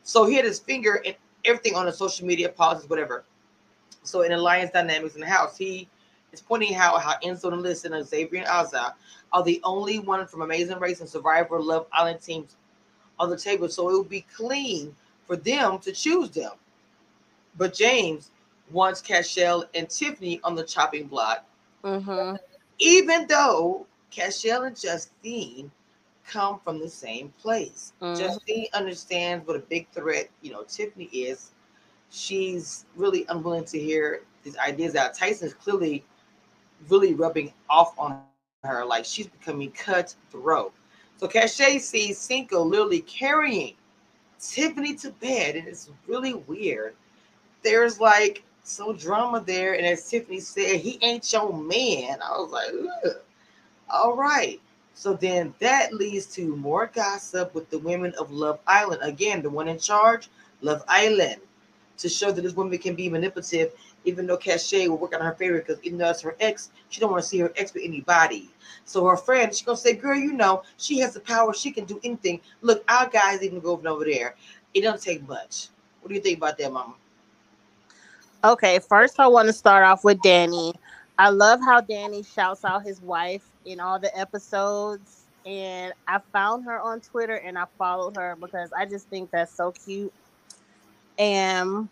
So 0.04 0.26
he 0.26 0.36
had 0.36 0.46
his 0.46 0.60
finger 0.60 0.96
in 0.98 1.16
everything 1.46 1.76
on 1.76 1.86
the 1.86 1.94
social 1.94 2.28
media 2.28 2.50
policies, 2.50 2.90
whatever. 2.90 3.24
So 4.04 4.22
in 4.24 4.34
alliance 4.34 4.72
dynamics 4.72 5.16
in 5.16 5.22
the 5.22 5.28
house, 5.28 5.58
he 5.58 5.88
is 6.32 6.42
pointing 6.42 6.76
out 6.76 7.02
how 7.02 7.14
Enzo 7.24 7.52
and 7.52 7.64
Alyssa 7.64 7.92
and 7.92 8.06
Xavier 8.06 8.40
and 8.40 8.48
Azah 8.48 8.94
are 9.32 9.44
the 9.44 9.62
only 9.64 10.00
one 10.00 10.28
from 10.28 10.42
Amazing 10.42 10.80
Race 10.80 11.00
and 11.00 11.10
Survivor 11.10 11.62
Love 11.62 11.88
Island 11.94 12.22
teams 12.22 12.58
on 13.18 13.30
the 13.30 13.38
table. 13.38 13.70
So 13.70 13.90
it 13.90 13.98
would 13.98 14.10
be 14.10 14.26
clean 14.36 14.94
for 15.26 15.36
them 15.36 15.80
to 15.80 15.92
choose 15.92 16.30
them. 16.32 16.54
But 17.56 17.74
James 17.74 18.32
wants 18.72 19.02
Cashel 19.02 19.66
and 19.74 19.90
Tiffany 19.90 20.40
on 20.44 20.56
the 20.56 20.64
chopping 20.64 21.08
block. 21.08 21.46
Mm-hmm. 21.84 22.36
Even 22.80 23.28
though 23.28 23.88
Cashel 24.12 24.64
and 24.64 24.80
Justine 24.80 25.72
come 26.26 26.60
from 26.60 26.80
the 26.80 26.90
same 26.90 27.30
place. 27.30 27.94
Mhm. 28.02 28.40
Justine 28.40 28.68
understands 28.74 29.46
what 29.48 29.56
a 29.56 29.60
big 29.60 29.90
threat, 29.92 30.30
you 30.42 30.52
know, 30.52 30.64
Tiffany 30.64 31.06
is. 31.06 31.52
She's 32.10 32.86
really 32.96 33.26
unwilling 33.30 33.66
to 33.66 33.80
hear 33.80 34.22
these 34.44 34.58
ideas 34.58 34.96
out. 34.96 35.14
Tyson's 35.14 35.54
clearly 35.54 36.06
really 36.90 37.14
rubbing 37.14 37.54
off 37.70 37.94
on 37.98 38.20
her, 38.20 38.34
like 38.34 38.60
she's 38.60 38.82
becoming 39.28 39.72
cutthroat. 39.72 40.74
So 41.18 41.28
Cache 41.28 41.82
sees 41.82 42.18
Cinco 42.18 42.64
literally 42.64 43.02
carrying 43.02 43.76
Tiffany 44.52 44.96
to 44.96 45.12
bed, 45.12 45.56
and 45.56 45.68
it's 45.68 45.90
really 46.08 46.34
weird. 46.34 46.96
There's 47.64 48.00
like 48.00 48.44
some 48.64 48.96
drama 48.98 49.44
there, 49.46 49.74
and 49.74 49.86
as 49.86 50.10
Tiffany 50.10 50.40
said, 50.40 50.80
he 50.80 51.00
ain't 51.02 51.32
your 51.32 51.54
man. 51.54 52.20
I 52.22 52.32
was 52.38 52.52
like, 52.52 52.70
Ugh. 53.06 53.12
all 53.90 54.16
right. 54.16 54.60
So 54.94 55.14
then 55.14 55.54
that 55.60 55.94
leads 55.94 56.26
to 56.36 56.56
more 56.56 56.90
gossip 56.94 57.54
with 57.54 57.70
the 57.70 57.80
women 57.80 58.14
of 58.20 58.32
Love 58.32 58.60
Island. 58.66 59.02
Again, 59.04 59.42
the 59.42 59.50
one 59.50 59.68
in 59.68 59.78
charge, 59.78 60.30
Love 60.62 60.84
Island, 60.88 61.42
to 61.98 62.10
show 62.10 62.32
that 62.32 62.42
this 62.42 62.54
woman 62.56 62.78
can 62.78 62.96
be 62.96 63.10
manipulative, 63.10 63.74
even 64.06 64.26
though 64.28 64.38
Cashay 64.38 64.88
will 64.88 64.98
work 64.98 65.16
on 65.16 65.22
her 65.22 65.34
favor 65.34 65.60
because 65.60 65.80
even 65.84 65.98
though 65.98 66.10
it's 66.10 66.22
her 66.22 66.36
ex, 66.40 66.72
she 66.90 67.00
don't 67.00 67.12
want 67.12 67.24
to 67.24 67.28
see 67.28 67.40
her 67.40 67.52
ex 67.56 67.74
with 67.74 67.84
anybody. 67.84 68.50
So 68.86 69.06
her 69.06 69.18
friend, 69.18 69.54
she's 69.54 69.66
gonna 69.66 69.78
say, 69.78 69.94
"Girl, 69.94 70.16
you 70.16 70.34
know 70.34 70.64
she 70.78 71.00
has 71.00 71.14
the 71.14 71.20
power. 71.20 71.54
She 71.54 71.72
can 71.72 71.86
do 71.86 72.00
anything. 72.04 72.42
Look, 72.62 72.84
our 72.88 73.10
guys 73.10 73.44
even 73.44 73.60
going 73.60 73.88
over 73.88 74.06
there. 74.06 74.36
It 74.74 74.82
doesn't 74.82 75.02
take 75.02 75.28
much. 75.28 75.70
What 76.02 76.10
do 76.10 76.16
you 76.16 76.22
think 76.22 76.38
about 76.38 76.58
that, 76.58 76.72
Mama? 76.72 76.96
Okay, 78.44 78.80
first 78.80 79.20
I 79.20 79.28
want 79.28 79.48
to 79.48 79.54
start 79.54 79.84
off 79.84 80.04
with 80.04 80.22
Danny. 80.22 80.74
I 81.18 81.30
love 81.30 81.60
how 81.62 81.82
Danny 81.82 82.22
shouts 82.24 82.64
out 82.64 82.84
his 82.84 83.02
wife 83.02 83.50
in 83.66 83.80
all 83.80 84.00
the 84.00 84.16
episodes. 84.18 85.26
And 85.46 85.94
I 86.08 86.20
found 86.32 86.66
her 86.66 86.80
on 86.80 87.02
Twitter 87.02 87.36
and 87.38 87.58
I 87.58 87.66
followed 87.78 88.18
her 88.18 88.36
because 88.40 88.72
I 88.78 88.86
just 88.86 89.10
think 89.10 89.32
that's 89.32 89.56
so 89.56 89.72
cute. 89.72 90.14
And 91.18 91.88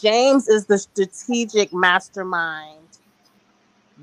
James 0.00 0.48
is 0.48 0.66
the 0.66 0.78
strategic 0.78 1.72
mastermind 1.72 2.98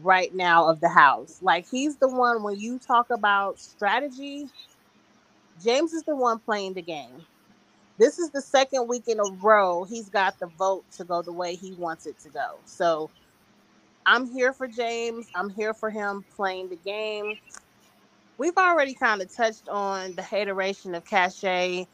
right 0.02 0.34
now 0.34 0.70
of 0.70 0.80
the 0.82 0.90
house. 0.90 1.40
Like 1.42 1.68
he's 1.70 1.98
the 1.98 2.10
one 2.10 2.44
when 2.44 2.60
you 2.60 2.80
talk 2.80 3.10
about 3.10 3.60
strategy, 3.60 4.50
James 5.64 5.94
is 5.94 6.04
the 6.04 6.16
one 6.16 6.40
playing 6.40 6.74
the 6.74 6.82
game. 6.82 7.26
This 7.98 8.20
is 8.20 8.32
the 8.32 8.42
second 8.42 8.88
week 8.88 9.08
in 9.08 9.20
a 9.20 9.32
row 9.42 9.84
he's 9.84 10.10
got 10.10 10.40
the 10.40 10.48
vote 10.48 10.86
to 10.98 11.04
go 11.04 11.22
the 11.22 11.34
way 11.34 11.56
he 11.56 11.74
wants 11.74 12.06
it 12.06 12.20
to 12.22 12.30
go. 12.30 12.60
So 12.66 13.12
I'm 14.06 14.28
here 14.30 14.54
for 14.54 14.68
James. 14.68 15.28
I'm 15.36 15.50
here 15.50 15.74
for 15.74 15.90
him 15.90 16.26
playing 16.36 16.70
the 16.70 16.78
game. 16.78 17.36
We've 18.38 18.58
already 18.58 18.96
kind 18.96 19.22
of 19.22 19.34
touched 19.34 19.70
on 19.70 20.16
the 20.16 20.24
hateration 20.24 20.96
of 20.96 21.06
Cashay. 21.06 21.88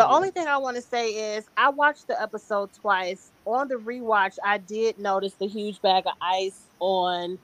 The 0.00 0.08
only 0.08 0.30
thing 0.30 0.46
I 0.46 0.56
want 0.56 0.76
to 0.76 0.82
say 0.82 1.36
is 1.36 1.44
I 1.58 1.68
watched 1.68 2.06
the 2.06 2.18
episode 2.18 2.72
twice. 2.72 3.32
On 3.44 3.68
the 3.68 3.74
rewatch, 3.74 4.38
I 4.42 4.56
did 4.56 4.98
notice 4.98 5.34
the 5.34 5.46
huge 5.46 5.82
bag 5.82 6.06
of 6.06 6.14
ice 6.22 6.62
on 6.78 7.38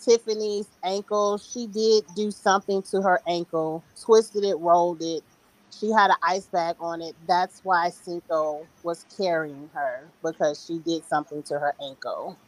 Tiffany's 0.00 0.68
ankle. 0.84 1.36
She 1.36 1.66
did 1.66 2.04
do 2.14 2.30
something 2.30 2.80
to 2.92 3.02
her 3.02 3.20
ankle, 3.26 3.82
twisted 4.00 4.44
it, 4.44 4.54
rolled 4.60 5.02
it. 5.02 5.24
She 5.76 5.90
had 5.90 6.10
an 6.10 6.16
ice 6.22 6.46
bag 6.46 6.76
on 6.78 7.02
it. 7.02 7.16
That's 7.26 7.64
why 7.64 7.90
Cinco 7.90 8.68
was 8.84 9.04
carrying 9.16 9.68
her 9.74 10.04
because 10.22 10.64
she 10.64 10.78
did 10.78 11.04
something 11.04 11.42
to 11.42 11.58
her 11.58 11.74
ankle. 11.82 12.38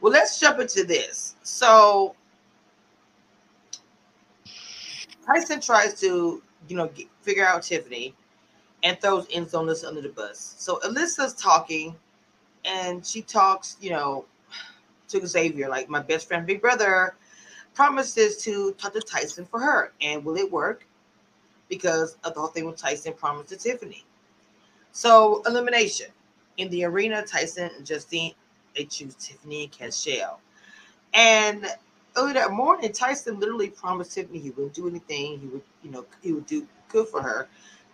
Well, 0.00 0.12
let's 0.12 0.38
jump 0.38 0.60
into 0.60 0.84
this. 0.84 1.34
So 1.42 2.14
Tyson 5.26 5.60
tries 5.60 5.98
to, 5.98 6.40
you 6.68 6.76
know, 6.76 6.86
get, 6.86 7.08
figure 7.24 7.46
out 7.46 7.62
Tiffany 7.62 8.14
and 8.82 9.00
throws 9.00 9.26
Enzo 9.28 9.60
and 9.60 9.68
Alyssa 9.68 9.86
under 9.86 10.02
the 10.02 10.10
bus. 10.10 10.54
So 10.58 10.78
Alyssa's 10.80 11.34
talking 11.34 11.96
and 12.64 13.04
she 13.04 13.22
talks, 13.22 13.76
you 13.80 13.90
know, 13.90 14.26
to 15.08 15.26
Xavier, 15.26 15.68
like 15.68 15.88
my 15.88 16.00
best 16.00 16.28
friend, 16.28 16.46
big 16.46 16.60
brother, 16.60 17.16
promises 17.74 18.36
to 18.44 18.72
talk 18.72 18.92
to 18.92 19.00
Tyson 19.00 19.44
for 19.44 19.60
her. 19.60 19.92
And 20.00 20.24
will 20.24 20.36
it 20.36 20.50
work? 20.50 20.86
Because 21.68 22.16
of 22.24 22.34
the 22.34 22.40
whole 22.40 22.50
thing 22.50 22.66
with 22.66 22.76
Tyson 22.76 23.14
promised 23.14 23.48
to 23.48 23.56
Tiffany. 23.56 24.04
So 24.92 25.42
elimination. 25.46 26.06
In 26.56 26.68
the 26.70 26.84
arena, 26.84 27.24
Tyson 27.24 27.70
and 27.76 27.84
Justine, 27.84 28.34
they 28.76 28.84
choose 28.84 29.14
Tiffany 29.16 29.64
and 29.64 29.72
Cashel. 29.72 30.38
And 31.14 31.66
early 32.16 32.32
that 32.34 32.52
morning, 32.52 32.92
Tyson 32.92 33.40
literally 33.40 33.70
promised 33.70 34.12
Tiffany 34.12 34.38
he 34.38 34.50
wouldn't 34.50 34.74
do 34.74 34.88
anything. 34.88 35.40
He 35.40 35.46
would, 35.46 35.62
you 35.82 35.90
know, 35.90 36.04
he 36.22 36.32
would 36.32 36.46
do 36.46 36.66
good 36.88 37.08
for 37.08 37.22
her. 37.22 37.48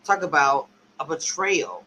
Talk 0.05 0.23
about 0.23 0.69
a 0.99 1.05
betrayal. 1.05 1.85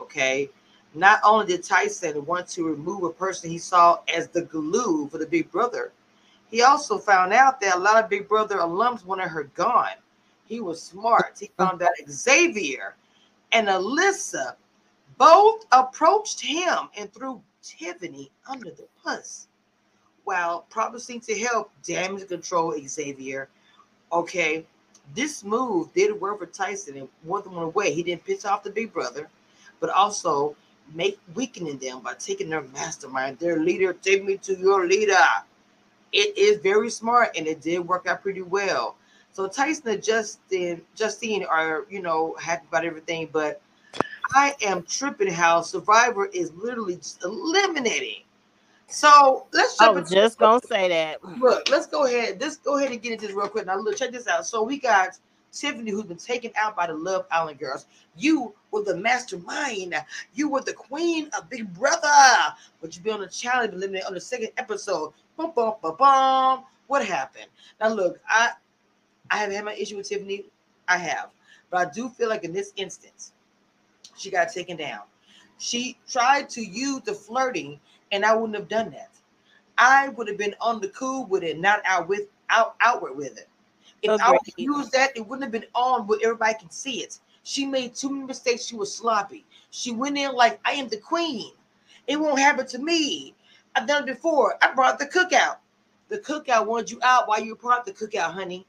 Okay. 0.00 0.50
Not 0.94 1.20
only 1.24 1.46
did 1.46 1.64
Tyson 1.64 2.24
want 2.24 2.46
to 2.48 2.64
remove 2.64 3.02
a 3.02 3.10
person 3.10 3.50
he 3.50 3.58
saw 3.58 3.98
as 4.12 4.28
the 4.28 4.42
glue 4.42 5.08
for 5.08 5.18
the 5.18 5.26
Big 5.26 5.50
Brother, 5.50 5.92
he 6.50 6.62
also 6.62 6.98
found 6.98 7.32
out 7.32 7.60
that 7.60 7.74
a 7.74 7.78
lot 7.78 8.02
of 8.02 8.08
Big 8.08 8.28
Brother 8.28 8.58
alums 8.58 9.04
wanted 9.04 9.28
her 9.28 9.44
gone. 9.54 9.96
He 10.46 10.60
was 10.60 10.80
smart. 10.80 11.38
He 11.40 11.50
found 11.58 11.82
out 11.82 11.90
Xavier 12.08 12.94
and 13.50 13.66
Alyssa 13.66 14.54
both 15.18 15.64
approached 15.72 16.40
him 16.40 16.88
and 16.96 17.12
threw 17.12 17.42
Tiffany 17.62 18.30
under 18.48 18.70
the 18.70 18.86
bus 19.04 19.48
while 20.24 20.66
promising 20.70 21.20
to 21.20 21.38
help 21.38 21.70
damage 21.82 22.28
control 22.28 22.74
Xavier. 22.86 23.48
Okay, 24.12 24.64
this 25.14 25.44
move 25.44 25.92
did 25.92 26.18
work 26.20 26.38
for 26.38 26.46
Tyson 26.46 26.96
in 26.96 27.08
more 27.24 27.42
than 27.42 27.52
one 27.52 27.72
way. 27.72 27.92
He 27.92 28.02
didn't 28.02 28.24
piss 28.24 28.44
off 28.44 28.62
the 28.62 28.70
big 28.70 28.92
brother, 28.92 29.28
but 29.80 29.90
also 29.90 30.56
make 30.94 31.18
weakening 31.34 31.78
them 31.78 32.00
by 32.00 32.14
taking 32.14 32.48
their 32.48 32.62
mastermind, 32.62 33.38
their 33.38 33.58
leader. 33.58 33.92
Take 33.92 34.24
me 34.24 34.36
to 34.38 34.54
your 34.56 34.86
leader. 34.86 35.16
It 36.12 36.36
is 36.38 36.60
very 36.60 36.90
smart, 36.90 37.36
and 37.36 37.46
it 37.46 37.60
did 37.60 37.78
work 37.78 38.06
out 38.06 38.22
pretty 38.22 38.42
well. 38.42 38.96
So 39.32 39.48
Tyson 39.48 39.88
and 39.88 40.02
Justin, 40.02 40.82
Justine 40.94 41.44
are 41.44 41.86
you 41.90 42.00
know 42.00 42.36
happy 42.40 42.66
about 42.68 42.84
everything, 42.84 43.28
but 43.32 43.60
I 44.32 44.54
am 44.62 44.82
tripping 44.84 45.32
how 45.32 45.62
Survivor 45.62 46.26
is 46.26 46.52
literally 46.54 46.96
just 46.96 47.22
eliminating. 47.24 48.23
So 48.86 49.46
let's 49.52 49.80
I 49.80 49.88
was 49.88 50.10
just 50.10 50.38
gonna 50.38 50.60
say 50.66 50.88
that. 50.88 51.24
Look, 51.38 51.68
let's 51.70 51.86
go 51.86 52.04
ahead. 52.04 52.40
Let's 52.40 52.58
go 52.58 52.78
ahead 52.78 52.92
and 52.92 53.00
get 53.00 53.12
into 53.12 53.26
this 53.26 53.36
real 53.36 53.48
quick. 53.48 53.66
Now, 53.66 53.76
look, 53.76 53.96
check 53.96 54.12
this 54.12 54.26
out. 54.26 54.46
So 54.46 54.62
we 54.62 54.78
got 54.78 55.18
Tiffany, 55.52 55.90
who's 55.90 56.04
been 56.04 56.16
taken 56.16 56.52
out 56.56 56.76
by 56.76 56.86
the 56.86 56.94
Love 56.94 57.26
Island 57.30 57.58
girls. 57.58 57.86
You 58.16 58.54
were 58.70 58.82
the 58.82 58.96
mastermind. 58.96 59.94
You 60.34 60.48
were 60.48 60.60
the 60.60 60.72
queen 60.72 61.30
of 61.36 61.48
Big 61.48 61.72
Brother. 61.74 62.54
But 62.80 62.94
you 62.96 63.02
be 63.02 63.10
on 63.10 63.20
the 63.20 63.28
challenge, 63.28 63.72
eliminated 63.72 64.06
on 64.06 64.14
the 64.14 64.20
second 64.20 64.50
episode. 64.58 65.12
Bum, 65.36 65.52
bum, 65.54 65.74
bum, 65.82 65.96
bum. 65.96 66.64
What 66.86 67.04
happened? 67.06 67.46
Now, 67.80 67.88
look, 67.88 68.20
I 68.28 68.50
I 69.30 69.38
have 69.38 69.52
had 69.52 69.64
my 69.64 69.74
issue 69.74 69.96
with 69.96 70.08
Tiffany. 70.08 70.44
I 70.86 70.98
have, 70.98 71.30
but 71.70 71.88
I 71.88 71.90
do 71.90 72.10
feel 72.10 72.28
like 72.28 72.44
in 72.44 72.52
this 72.52 72.72
instance, 72.76 73.32
she 74.16 74.30
got 74.30 74.52
taken 74.52 74.76
down. 74.76 75.00
She 75.58 75.96
tried 76.08 76.50
to 76.50 76.60
use 76.60 77.00
the 77.02 77.14
flirting, 77.14 77.80
and 78.12 78.24
I 78.24 78.34
wouldn't 78.34 78.58
have 78.58 78.68
done 78.68 78.90
that. 78.90 79.10
I 79.78 80.08
would 80.10 80.28
have 80.28 80.38
been 80.38 80.54
on 80.60 80.80
the 80.80 80.88
cool 80.88 81.26
with 81.26 81.42
it, 81.42 81.58
not 81.58 81.82
out 81.84 82.08
with 82.08 82.28
out 82.50 82.76
outward 82.80 83.16
with 83.16 83.38
it. 83.38 83.48
If 84.02 84.20
I 84.20 84.30
would 84.32 84.40
Agreed. 84.46 84.66
use 84.66 84.90
that, 84.90 85.16
it 85.16 85.26
wouldn't 85.26 85.42
have 85.44 85.52
been 85.52 85.68
on 85.74 86.06
where 86.06 86.18
everybody 86.22 86.54
can 86.58 86.70
see 86.70 87.00
it. 87.02 87.18
She 87.42 87.66
made 87.66 87.94
too 87.94 88.10
many 88.10 88.24
mistakes. 88.24 88.64
She 88.64 88.76
was 88.76 88.94
sloppy. 88.94 89.44
She 89.70 89.90
went 89.92 90.18
in 90.18 90.32
like 90.34 90.60
I 90.64 90.72
am 90.72 90.88
the 90.88 90.98
queen. 90.98 91.52
It 92.06 92.20
won't 92.20 92.38
happen 92.38 92.66
to 92.66 92.78
me. 92.78 93.34
I've 93.74 93.88
done 93.88 94.04
it 94.04 94.14
before. 94.14 94.56
I 94.62 94.72
brought 94.74 94.98
the 94.98 95.06
cookout. 95.06 95.56
The 96.08 96.18
cookout 96.18 96.66
wanted 96.66 96.90
you 96.90 96.98
out 97.02 97.26
while 97.28 97.40
you 97.40 97.52
were 97.52 97.56
part 97.60 97.80
of 97.80 97.86
the 97.86 98.06
cookout, 98.06 98.32
honey. 98.32 98.66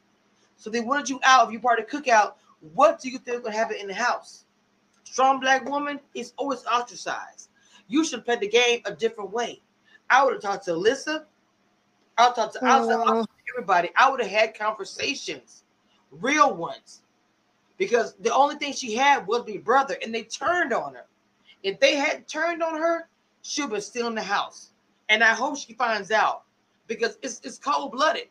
So 0.58 0.70
they 0.70 0.80
wanted 0.80 1.10
you 1.10 1.20
out 1.24 1.48
if 1.48 1.52
you're 1.52 1.62
part 1.62 1.80
of 1.80 1.90
the 1.90 1.98
cookout. 1.98 2.34
What 2.74 3.00
do 3.02 3.10
you 3.10 3.20
think 3.20 3.44
will 3.44 3.52
happen 3.52 3.78
in 3.80 3.88
the 3.88 3.94
house? 3.94 4.46
Strong 5.04 5.42
black 5.42 5.70
woman 5.70 6.00
is 6.14 6.34
always 6.38 6.66
ostracized. 6.66 7.50
You 7.88 8.04
should 8.04 8.26
play 8.26 8.38
the 8.38 8.48
game 8.48 8.82
a 8.86 8.94
different 8.94 9.32
way. 9.32 9.62
I 10.10 10.24
would 10.24 10.34
have 10.34 10.42
talked 10.42 10.66
to 10.66 10.72
Alyssa. 10.72 11.26
I 12.18 12.28
would 12.28 12.36
talk 12.36 12.54
to 12.54 12.64
I 12.64 12.80
would 12.80 12.90
have 12.90 13.06
talked 13.06 13.30
to 13.30 13.54
everybody. 13.54 13.90
I 13.96 14.10
would 14.10 14.22
have 14.22 14.30
had 14.30 14.58
conversations, 14.58 15.64
real 16.12 16.56
ones, 16.56 17.02
because 17.78 18.16
the 18.20 18.34
only 18.34 18.56
thing 18.56 18.74
she 18.74 18.96
had 18.96 19.28
was 19.28 19.44
Big 19.44 19.64
Brother, 19.64 19.98
and 20.02 20.14
they 20.14 20.24
turned 20.24 20.74
on 20.74 20.96
her. 20.96 21.06
If 21.64 21.80
they 21.80 21.96
had 21.96 22.28
turned 22.28 22.64
on 22.64 22.80
her, 22.80 23.10
she'll 23.42 23.68
be 23.68 23.82
still 23.82 24.08
in 24.08 24.16
the 24.16 24.24
house. 24.24 24.72
And 25.10 25.24
I 25.24 25.34
hope 25.34 25.58
she 25.58 25.74
finds 25.74 26.12
out 26.12 26.44
because 26.88 27.18
it's 27.22 27.42
it's 27.44 27.58
cold 27.58 27.92
blooded. 27.92 28.28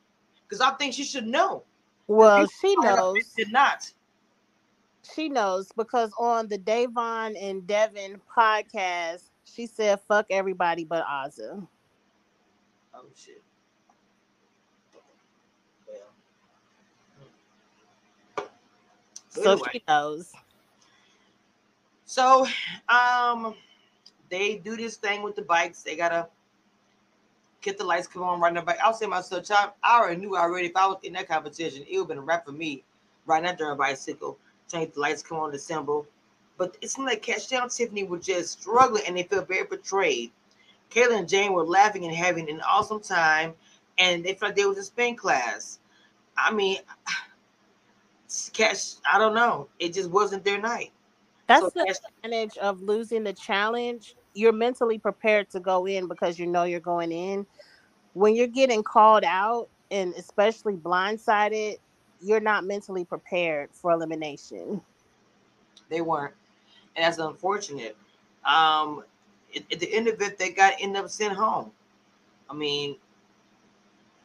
Because 0.49 0.61
I 0.61 0.71
think 0.73 0.95
she 0.95 1.05
should 1.05 1.27
know. 1.27 1.65
Well, 2.07 2.47
she 2.61 2.75
knows. 2.77 3.33
Did 3.37 3.53
not. 3.53 3.91
She 5.15 5.29
knows 5.29 5.71
because 5.77 6.13
on 6.19 6.49
the 6.49 6.59
Davon 6.59 7.37
and 7.37 7.67
Devin 7.67 8.21
podcast, 8.35 9.31
she 9.45 9.67
said, 9.67 10.01
"Fuck 10.01 10.27
everybody 10.31 10.85
but 10.85 11.05
Azah." 11.07 11.67
Oh 12.95 13.07
shit. 13.15 13.43
So, 19.29 19.43
so 19.43 19.51
anyway. 19.51 19.69
she 19.73 19.83
knows. 19.89 20.33
So, 22.05 22.47
um, 22.89 23.55
they 24.29 24.57
do 24.57 24.77
this 24.77 24.97
thing 24.97 25.23
with 25.23 25.35
the 25.35 25.43
bikes. 25.43 25.83
They 25.83 25.97
gotta 25.97 26.29
get 27.61 27.79
the 27.79 27.85
lights 27.85 28.07
come 28.07 28.23
on, 28.23 28.41
run 28.41 28.55
the 28.55 28.63
bike. 28.63 28.79
I'll 28.85 28.95
say 28.95 29.07
myself, 29.07 29.45
child, 29.45 29.73
I 29.83 29.99
already 29.99 30.21
knew 30.21 30.37
already 30.37 30.69
if 30.69 30.77
I 30.77 30.87
was 30.87 30.99
in 31.03 31.15
that 31.15 31.29
competition, 31.29 31.85
it 31.89 31.97
would 31.97 32.03
have 32.03 32.09
been 32.09 32.19
a 32.19 32.23
wrap 32.23 32.45
for 32.45 32.53
me 32.53 32.85
riding 33.27 33.49
on 33.49 33.73
a 33.73 33.75
bicycle, 33.75 34.39
change 34.71 34.95
the 34.95 35.01
lights 35.01 35.23
come 35.23 35.39
on 35.39 35.51
the 35.51 35.59
symbol. 35.59 36.07
But 36.57 36.77
it's 36.81 36.99
like 36.99 37.23
Catch 37.23 37.49
Down 37.49 37.69
Tiffany 37.69 38.05
were 38.05 38.19
just 38.19 38.61
struggling 38.61 39.03
and 39.07 39.17
they 39.17 39.25
felt 39.25 39.49
very 39.49 39.65
betrayed. 39.65 40.31
Kayla 40.91 41.19
and 41.19 41.29
Jane 41.29 41.53
were 41.53 41.67
laughing 41.67 42.05
and 42.05 42.15
having 42.15 42.49
an 42.49 42.61
awesome 42.61 43.01
time, 43.01 43.55
and 43.99 44.25
they 44.25 44.35
felt 44.35 44.51
like 44.51 44.57
they 44.57 44.65
was 44.65 44.79
a 44.79 44.85
spin 44.85 45.17
class. 45.17 45.81
I 46.37 46.53
mean, 46.53 46.79
Cash, 48.53 48.95
I 49.11 49.19
don't 49.19 49.35
know. 49.35 49.69
It 49.79 49.95
just 49.95 50.11
wasn't 50.11 50.45
their 50.45 50.61
night. 50.61 50.93
That's 51.47 51.65
so 51.65 51.71
the 51.75 51.97
advantage 52.23 52.57
of 52.59 52.81
losing 52.81 53.25
the 53.25 53.33
challenge. 53.33 54.15
You're 54.35 54.53
mentally 54.53 54.99
prepared 54.99 55.51
to 55.51 55.61
go 55.61 55.87
in 55.87 56.09
because 56.09 56.39
you 56.39 56.47
know 56.47 56.65
you're 56.65 56.81
going 56.81 57.13
in. 57.13 57.47
When 58.15 58.35
you're 58.35 58.47
getting 58.47 58.83
called 58.83 59.25
out 59.25 59.69
and 59.91 60.15
especially 60.15 60.75
blindsided, 60.75 61.79
you're 62.21 62.41
not 62.41 62.65
mentally 62.65 63.05
prepared 63.05 63.71
for 63.73 63.93
elimination. 63.93 64.81
They 65.91 66.01
weren't, 66.01 66.35
and 66.97 67.05
that's 67.05 67.19
unfortunate. 67.19 67.97
Um, 68.45 69.05
at, 69.55 69.81
the 69.81 69.93
end 69.93 70.09
of 70.09 70.21
it, 70.21 70.39
they 70.39 70.51
got 70.51 70.75
end 70.81 70.97
up 70.97 71.09
sent 71.09 71.35
home. 71.35 71.71
I 72.51 72.55
mean, 72.55 72.97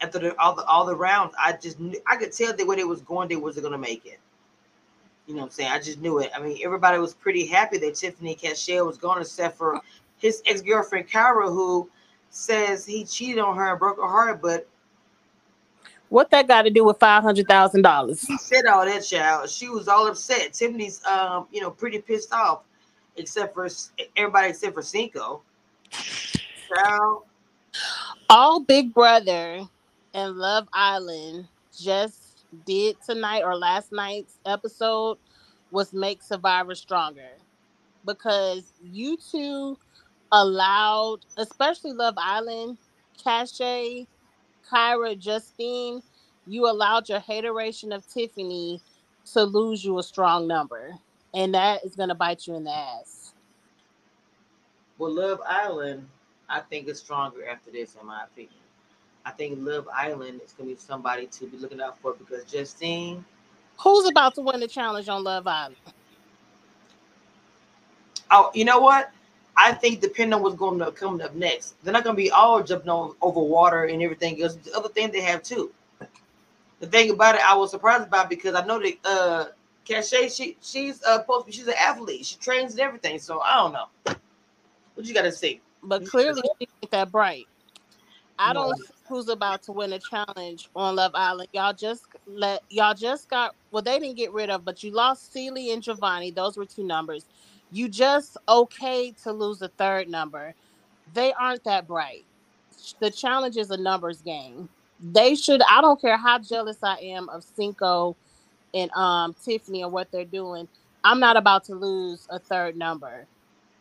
after 0.02 0.20
the, 0.20 0.40
all 0.40 0.56
the 0.56 0.64
all 0.66 0.86
the 0.86 0.96
rounds, 0.96 1.34
I 1.40 1.54
just 1.54 1.80
knew, 1.80 2.00
I 2.08 2.16
could 2.16 2.32
tell 2.32 2.56
that 2.56 2.68
when 2.68 2.80
it 2.80 2.88
was 2.88 3.02
going, 3.02 3.30
they 3.30 3.36
wasn't 3.36 3.66
gonna 3.66 3.78
make 3.78 4.06
it. 4.06 4.20
You 5.28 5.36
know 5.36 5.42
what 5.42 5.48
I'm 5.48 5.52
saying? 5.52 5.72
I 5.72 5.80
just 5.80 6.00
knew 6.00 6.20
it. 6.20 6.32
I 6.36 6.40
mean, 6.40 6.60
everybody 6.64 6.98
was 6.98 7.14
pretty 7.14 7.46
happy 7.46 7.78
that 7.78 7.96
Tiffany 7.96 8.36
Cashel 8.36 8.88
was 8.88 8.98
gone, 8.98 9.22
except 9.22 9.58
for 9.58 9.80
his 10.18 10.42
ex 10.46 10.62
girlfriend 10.62 11.08
Kyra, 11.08 11.50
who 11.50 11.90
says 12.32 12.86
he 12.86 13.06
cheated 13.06 13.40
on 13.40 13.56
her 13.56 13.72
and 13.72 13.80
broke 13.80 13.98
her 13.98 14.08
heart. 14.08 14.42
But 14.42 14.68
what 16.10 16.32
that 16.32 16.48
got 16.48 16.64
to 16.64 16.70
do 16.70 16.84
with 16.84 17.00
five 17.00 17.24
hundred 17.24 17.48
thousand 17.48 17.84
dollars? 17.84 18.26
She 18.28 18.38
said 18.38 18.66
all 18.66 18.86
that, 18.86 19.02
child. 19.06 19.50
She 19.50 19.70
was 19.70 19.88
all 19.88 20.08
upset. 20.08 20.54
Tiffany's, 20.54 21.04
um, 21.06 21.48
you 21.52 21.62
know, 21.62 21.72
pretty 21.72 22.00
pissed 22.00 22.34
off, 22.34 22.64
except 23.16 23.54
for 23.54 23.68
everybody 24.16 24.50
except 24.50 24.74
for 24.74 24.82
Cinco. 24.82 25.42
Child. 25.92 27.24
All 28.30 28.60
Big 28.60 28.94
Brother 28.94 29.68
and 30.14 30.36
Love 30.36 30.68
Island 30.74 31.48
just 31.78 32.46
did 32.66 32.98
tonight 33.06 33.44
or 33.44 33.56
last 33.56 33.92
night's 33.92 34.38
episode 34.46 35.18
was 35.72 35.94
make 35.94 36.22
Survivor 36.22 36.76
stronger 36.76 37.30
because 38.06 38.74
you 38.84 39.18
two 39.32 39.78
allowed, 40.32 41.20
especially 41.38 41.94
Love 41.94 42.16
Island, 42.18 42.78
Cashay, 43.24 44.08
Kyra, 44.72 45.18
Justine, 45.18 46.02
you 46.48 46.70
allowed 46.70 47.10
your 47.10 47.20
hateration 47.20 47.92
of 47.92 48.08
Tiffany 48.08 48.82
to 49.34 49.44
lose 49.44 49.84
you 49.84 50.00
a 50.00 50.04
strong 50.04 50.48
number. 50.48 50.94
And 51.34 51.54
that 51.54 51.86
is 51.86 51.96
going 51.96 52.10
to 52.10 52.16
bite 52.16 52.48
you 52.48 52.56
in 52.56 52.64
the 52.64 52.72
ass. 52.72 53.34
Well, 54.98 55.14
Love 55.14 55.40
Island, 55.48 56.08
I 56.50 56.60
think, 56.60 56.88
is 56.88 57.00
stronger 57.00 57.48
after 57.48 57.72
this, 57.72 57.96
in 58.00 58.08
my 58.08 58.24
opinion. 58.24 58.54
I 59.26 59.32
think 59.32 59.60
Love 59.60 59.88
Island 59.94 60.42
is 60.44 60.54
going 60.54 60.70
to 60.70 60.76
be 60.76 60.82
somebody 60.82 61.28
to 61.28 61.46
be 61.46 61.58
looking 61.58 61.82
out 61.82 62.00
for 62.00 62.14
because 62.14 62.44
Justine. 62.46 63.24
Who's 63.80 64.10
about 64.10 64.36
to 64.36 64.42
win 64.42 64.60
the 64.60 64.68
challenge 64.68 65.08
on 65.08 65.24
Love 65.24 65.48
Island? 65.48 65.76
Oh, 68.32 68.52
you 68.54 68.66
know 68.66 68.80
what? 68.80 69.12
I 69.56 69.74
think 69.74 70.02
depending 70.02 70.34
on 70.34 70.42
what's 70.42 70.56
going 70.56 70.80
to 70.80 70.92
coming 70.92 71.22
up 71.22 71.36
next, 71.36 71.76
they're 71.84 71.94
not 71.94 72.04
going 72.04 72.16
to 72.16 72.22
be 72.22 72.32
all 72.32 72.64
jumping 72.64 72.90
on 72.90 73.16
over 73.22 73.42
water 73.42 73.86
and 73.86 74.02
everything 74.02 74.42
else. 74.42 74.56
The 74.56 74.76
other 74.76 74.90
thing 74.90 75.12
they 75.12 75.22
have 75.22 75.44
too. 75.44 75.72
The 76.80 76.88
thing 76.88 77.10
about 77.10 77.36
it, 77.36 77.42
I 77.42 77.56
was 77.56 77.72
surprised 77.72 78.08
about 78.08 78.30
because 78.30 78.56
I 78.56 78.66
know 78.66 78.80
that 78.80 78.94
uh 79.04 79.46
Cashay, 79.86 80.34
she 80.36 80.56
she's 80.62 81.04
uh 81.04 81.20
supposed 81.20 81.54
she's 81.54 81.68
an 81.68 81.74
athlete. 81.78 82.26
She 82.26 82.38
trains 82.38 82.72
and 82.72 82.80
everything. 82.80 83.20
So 83.20 83.42
I 83.42 83.56
don't 83.56 83.74
know. 83.74 84.16
What 84.94 85.06
you 85.06 85.14
got 85.14 85.24
to 85.24 85.32
say? 85.32 85.60
But 85.84 86.06
clearly, 86.06 86.42
she 86.60 86.68
ain't 86.82 86.92
that 86.92 87.12
bright. 87.12 87.48
I 88.38 88.54
don't 88.54 88.70
know 88.70 88.86
who's 89.10 89.28
about 89.28 89.64
to 89.64 89.72
win 89.72 89.92
a 89.92 90.00
challenge 90.00 90.70
on 90.76 90.96
Love 90.96 91.12
Island. 91.16 91.50
Y'all 91.52 91.74
just 91.74 92.04
let 92.28 92.62
y'all 92.70 92.94
just 92.94 93.30
got 93.30 93.56
well, 93.72 93.82
they 93.82 94.00
didn't 94.00 94.16
get 94.16 94.32
rid 94.32 94.50
of, 94.50 94.64
but 94.64 94.84
you 94.84 94.92
lost 94.92 95.34
Cely 95.34 95.72
and 95.74 95.84
Giovanni. 95.84 96.32
Those 96.32 96.56
were 96.56 96.66
two 96.66 96.84
numbers. 96.84 97.26
You 97.72 97.88
just 97.88 98.38
okay 98.48 99.12
to 99.24 99.32
lose 99.32 99.62
a 99.62 99.68
third 99.70 100.10
number. 100.10 100.54
They 101.14 101.34
aren't 101.34 101.64
that 101.66 101.88
bright. 101.88 102.26
The 103.00 103.12
challenge 103.12 103.58
is 103.58 103.72
a 103.72 103.78
numbers 103.78 104.22
game. 104.22 104.70
They 105.00 105.36
should. 105.36 105.62
I 105.62 105.82
don't 105.82 106.00
care 106.02 106.18
how 106.18 106.40
jealous 106.40 106.78
I 106.84 106.98
am 106.98 107.30
of 107.30 107.44
Cinco 107.44 108.16
and 108.74 108.92
um 108.92 109.36
Tiffany 109.44 109.84
and 109.84 109.92
what 109.92 110.12
they're 110.12 110.26
doing. 110.26 110.68
I'm 111.04 111.20
not 111.20 111.38
about 111.38 111.64
to 111.66 111.76
lose 111.76 112.28
a 112.30 112.40
third 112.40 112.76
number 112.76 113.26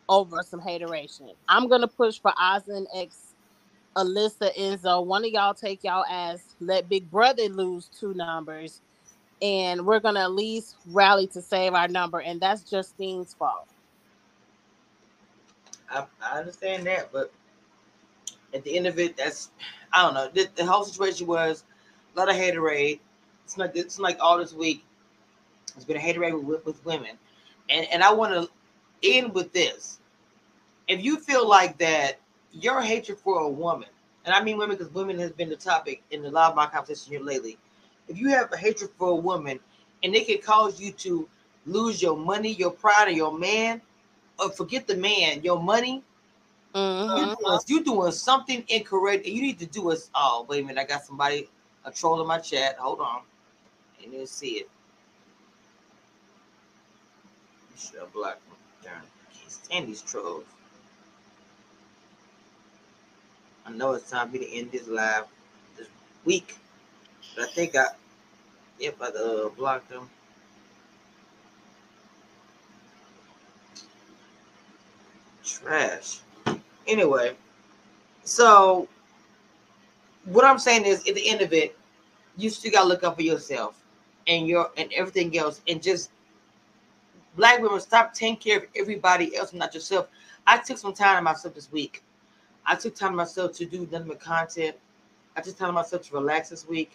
over 0.07 0.41
some 0.43 0.59
hateration. 0.59 1.29
I'm 1.47 1.67
gonna 1.67 1.87
push 1.87 2.19
for 2.19 2.33
Oz 2.39 2.63
X 2.95 3.29
Alyssa, 3.95 4.55
Enzo, 4.55 5.05
one 5.05 5.25
of 5.25 5.31
y'all 5.31 5.53
take 5.53 5.83
y'all 5.83 6.05
ass, 6.05 6.55
let 6.59 6.87
Big 6.87 7.09
Brother 7.09 7.49
lose 7.49 7.89
two 7.99 8.13
numbers, 8.13 8.81
and 9.41 9.85
we're 9.85 9.99
gonna 9.99 10.21
at 10.21 10.31
least 10.31 10.75
rally 10.87 11.27
to 11.27 11.41
save 11.41 11.73
our 11.73 11.87
number, 11.87 12.21
and 12.21 12.39
that's 12.39 12.63
Justine's 12.63 13.33
fault. 13.33 13.67
I, 15.89 16.05
I 16.21 16.39
understand 16.39 16.85
that, 16.87 17.11
but 17.11 17.31
at 18.53 18.63
the 18.63 18.75
end 18.75 18.87
of 18.87 18.99
it, 18.99 19.17
that's 19.17 19.51
I 19.93 20.03
don't 20.03 20.13
know. 20.13 20.29
The, 20.33 20.47
the 20.55 20.65
whole 20.65 20.83
situation 20.83 21.27
was 21.27 21.63
a 22.15 22.19
lot 22.19 22.29
of 22.29 22.35
haterade. 22.35 22.99
It's 23.45 23.57
like 23.57 23.75
it's 23.75 23.99
like 23.99 24.17
all 24.19 24.37
this 24.37 24.53
week. 24.53 24.85
It's 25.75 25.85
been 25.85 25.97
a 25.97 25.99
haterade 25.99 26.41
with, 26.43 26.65
with 26.65 26.85
women, 26.85 27.17
and 27.69 27.87
and 27.91 28.03
I 28.03 28.13
want 28.13 28.33
to 28.33 28.49
end 29.03 29.33
with 29.33 29.53
this. 29.53 29.99
If 30.87 31.03
you 31.03 31.17
feel 31.19 31.47
like 31.47 31.77
that 31.79 32.19
your 32.51 32.81
hatred 32.81 33.19
for 33.19 33.39
a 33.41 33.49
woman, 33.49 33.89
and 34.25 34.33
I 34.33 34.43
mean 34.43 34.57
women 34.57 34.77
because 34.77 34.93
women 34.93 35.17
has 35.19 35.31
been 35.31 35.49
the 35.49 35.55
topic 35.55 36.03
in 36.11 36.25
a 36.25 36.29
lot 36.29 36.51
of 36.51 36.55
my 36.55 36.65
conversation 36.65 37.13
here 37.13 37.21
lately. 37.21 37.57
If 38.07 38.17
you 38.17 38.29
have 38.29 38.51
a 38.51 38.57
hatred 38.57 38.89
for 38.97 39.09
a 39.09 39.15
woman 39.15 39.59
and 40.03 40.15
it 40.15 40.27
can 40.27 40.39
cause 40.39 40.79
you 40.81 40.91
to 40.93 41.27
lose 41.65 42.01
your 42.01 42.17
money, 42.17 42.53
your 42.53 42.71
pride, 42.71 43.07
or 43.07 43.11
your 43.11 43.37
man, 43.37 43.81
or 44.39 44.51
forget 44.51 44.87
the 44.87 44.95
man, 44.95 45.43
your 45.43 45.61
money, 45.61 46.03
mm-hmm. 46.73 47.17
you're, 47.17 47.35
doing, 47.35 47.59
you're, 47.67 47.83
doing, 47.83 48.11
something 48.11 48.63
incorrect 48.67 49.25
and 49.25 49.35
you 49.35 49.41
need 49.41 49.59
to 49.59 49.65
do 49.65 49.91
us. 49.91 50.09
Oh, 50.15 50.45
wait 50.49 50.63
a 50.63 50.67
minute, 50.67 50.81
I 50.81 50.85
got 50.85 51.05
somebody, 51.05 51.49
a 51.85 51.91
troll 51.91 52.21
in 52.21 52.27
my 52.27 52.39
chat. 52.39 52.77
Hold 52.77 52.99
on. 52.99 53.21
And 54.03 54.13
you'll 54.13 54.27
see 54.27 54.59
it. 54.59 54.69
Should 57.77 57.99
have 57.99 58.13
blocked 58.13 58.45
them. 58.49 58.57
Darn, 58.83 59.01
I 59.01 59.37
can't 59.37 59.51
stand 59.51 59.87
these 59.87 60.01
trolls. 60.01 60.43
I 63.65 63.71
know 63.71 63.93
it's 63.93 64.09
time 64.09 64.27
for 64.27 64.33
me 64.33 64.39
to 64.39 64.51
end 64.51 64.71
this 64.71 64.87
live 64.87 65.25
this 65.77 65.87
week, 66.25 66.57
but 67.35 67.45
I 67.45 67.51
think 67.51 67.75
I, 67.75 67.85
yep, 68.79 68.97
I 68.99 69.05
uh, 69.05 69.49
blocked 69.49 69.89
them. 69.89 70.09
Anyway, 76.87 77.35
so 78.23 78.87
what 80.25 80.45
I'm 80.45 80.59
saying 80.59 80.85
is, 80.85 81.07
at 81.07 81.15
the 81.15 81.29
end 81.29 81.41
of 81.41 81.53
it, 81.53 81.77
you 82.37 82.49
still 82.49 82.71
gotta 82.71 82.87
look 82.87 83.03
out 83.03 83.15
for 83.15 83.21
yourself 83.21 83.83
and 84.27 84.47
your 84.47 84.71
and 84.77 84.91
everything 84.93 85.37
else, 85.37 85.61
and 85.67 85.81
just 85.81 86.11
black 87.35 87.61
women 87.61 87.79
stop 87.79 88.13
taking 88.13 88.37
care 88.37 88.57
of 88.57 88.63
everybody 88.75 89.35
else, 89.35 89.53
not 89.53 89.73
yourself. 89.73 90.07
I 90.47 90.57
took 90.57 90.77
some 90.77 90.93
time 90.93 91.17
to 91.17 91.21
myself 91.21 91.53
this 91.53 91.71
week 91.71 92.03
I 92.69 92.75
took 92.75 92.93
time 92.93 93.15
myself 93.15 93.53
to 93.53 93.65
do 93.65 93.87
nothing 93.91 94.09
but 94.09 94.19
content. 94.19 94.75
I 95.35 95.41
took 95.41 95.57
time 95.57 95.73
myself 95.73 96.03
to 96.03 96.13
relax 96.13 96.49
this 96.49 96.67
week, 96.67 96.91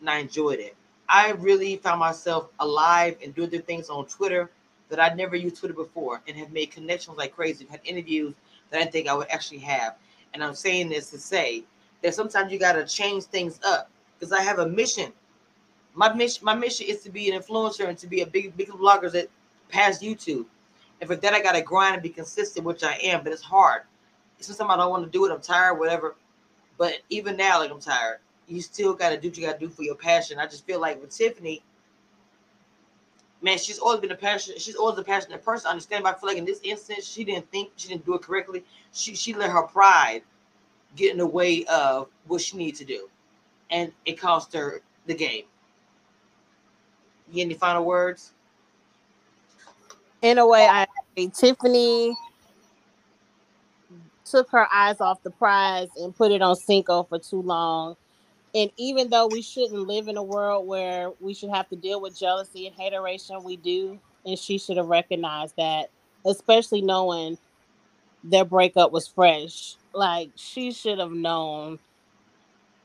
and 0.00 0.08
I 0.08 0.18
enjoyed 0.18 0.58
it. 0.58 0.74
I 1.10 1.32
really 1.32 1.76
found 1.76 2.00
myself 2.00 2.48
alive 2.58 3.18
and 3.22 3.34
doing 3.34 3.50
the 3.50 3.58
things 3.58 3.90
on 3.90 4.06
Twitter 4.06 4.50
that 4.90 5.00
I'd 5.00 5.16
never 5.16 5.36
used 5.36 5.56
Twitter 5.56 5.74
before, 5.74 6.20
and 6.28 6.36
have 6.36 6.52
made 6.52 6.70
connections 6.70 7.16
like 7.16 7.34
crazy. 7.34 7.66
Had 7.70 7.80
interviews 7.84 8.34
that 8.70 8.76
I 8.76 8.80
didn't 8.80 8.92
think 8.92 9.08
I 9.08 9.14
would 9.14 9.30
actually 9.30 9.60
have. 9.60 9.96
And 10.34 10.44
I'm 10.44 10.54
saying 10.54 10.88
this 10.88 11.10
to 11.10 11.18
say 11.18 11.64
that 12.02 12.14
sometimes 12.14 12.52
you 12.52 12.58
got 12.58 12.72
to 12.72 12.84
change 12.84 13.24
things 13.24 13.58
up 13.64 13.90
because 14.18 14.32
I 14.32 14.42
have 14.42 14.58
a 14.58 14.68
mission. 14.68 15.12
My 15.94 16.12
mission, 16.12 16.44
my 16.44 16.54
mission 16.54 16.86
is 16.88 17.02
to 17.02 17.10
be 17.10 17.30
an 17.30 17.40
influencer 17.40 17.88
and 17.88 17.98
to 17.98 18.06
be 18.06 18.20
a 18.20 18.26
big, 18.26 18.56
big 18.56 18.68
blogger 18.68 19.10
that 19.12 19.28
past 19.70 20.02
YouTube. 20.02 20.46
And 21.00 21.08
for 21.08 21.16
that, 21.16 21.32
I 21.32 21.40
got 21.40 21.52
to 21.52 21.62
grind 21.62 21.94
and 21.94 22.02
be 22.02 22.10
consistent, 22.10 22.66
which 22.66 22.84
I 22.84 22.92
am, 23.02 23.24
but 23.24 23.32
it's 23.32 23.42
hard. 23.42 23.82
Sometimes 24.38 24.70
I 24.70 24.76
don't 24.76 24.90
want 24.90 25.04
to 25.04 25.10
do 25.10 25.26
it. 25.26 25.32
I'm 25.32 25.40
tired, 25.40 25.74
whatever. 25.74 26.14
But 26.78 26.98
even 27.10 27.36
now, 27.36 27.58
like 27.60 27.70
I'm 27.70 27.80
tired. 27.80 28.18
You 28.46 28.60
still 28.62 28.94
got 28.94 29.10
to 29.10 29.20
do 29.20 29.28
what 29.28 29.36
you 29.38 29.46
got 29.46 29.58
to 29.60 29.66
do 29.66 29.70
for 29.70 29.82
your 29.82 29.94
passion. 29.94 30.38
I 30.38 30.46
just 30.46 30.66
feel 30.66 30.80
like 30.80 31.00
with 31.00 31.10
Tiffany, 31.10 31.62
man, 33.42 33.58
she's 33.58 33.78
always 33.78 34.00
been 34.00 34.10
a 34.10 34.16
passionate. 34.16 34.60
She's 34.60 34.74
always 34.74 34.98
a 34.98 35.04
passionate 35.04 35.44
person. 35.44 35.68
I 35.68 35.70
understand, 35.70 36.04
but 36.04 36.16
I 36.16 36.18
feel 36.18 36.28
like 36.28 36.38
in 36.38 36.44
this 36.44 36.60
instance, 36.62 37.06
she 37.06 37.24
didn't 37.24 37.50
think 37.50 37.70
she 37.76 37.88
didn't 37.88 38.04
do 38.04 38.14
it 38.14 38.22
correctly. 38.22 38.64
She 38.92 39.14
she 39.14 39.34
let 39.34 39.50
her 39.50 39.62
pride 39.62 40.22
get 40.96 41.12
in 41.12 41.18
the 41.18 41.26
way 41.26 41.64
of 41.66 42.08
what 42.26 42.40
she 42.40 42.56
needed 42.56 42.76
to 42.76 42.84
do, 42.84 43.08
and 43.70 43.92
it 44.04 44.20
cost 44.20 44.52
her 44.54 44.82
the 45.06 45.14
game. 45.14 45.44
You 47.30 47.44
any 47.44 47.54
final 47.54 47.84
words? 47.84 48.32
In 50.22 50.38
a 50.38 50.46
way, 50.46 50.66
I. 50.66 50.86
Tiffany 51.34 52.16
took 54.24 54.50
her 54.50 54.66
eyes 54.72 55.00
off 55.00 55.22
the 55.22 55.30
prize 55.30 55.88
and 55.96 56.14
put 56.14 56.30
it 56.30 56.40
on 56.40 56.56
Cinco 56.56 57.02
for 57.02 57.18
too 57.18 57.42
long. 57.42 57.96
And 58.54 58.70
even 58.76 59.10
though 59.10 59.28
we 59.28 59.42
shouldn't 59.42 59.86
live 59.86 60.08
in 60.08 60.16
a 60.16 60.22
world 60.22 60.66
where 60.66 61.10
we 61.20 61.34
should 61.34 61.50
have 61.50 61.68
to 61.68 61.76
deal 61.76 62.00
with 62.00 62.18
jealousy 62.18 62.66
and 62.66 62.76
hateration, 62.76 63.42
we 63.44 63.56
do. 63.56 63.98
And 64.26 64.38
she 64.38 64.58
should 64.58 64.76
have 64.76 64.88
recognized 64.88 65.54
that, 65.56 65.90
especially 66.26 66.82
knowing 66.82 67.38
their 68.24 68.44
breakup 68.44 68.92
was 68.92 69.06
fresh. 69.06 69.76
Like 69.92 70.30
she 70.36 70.72
should 70.72 70.98
have 70.98 71.12
known. 71.12 71.78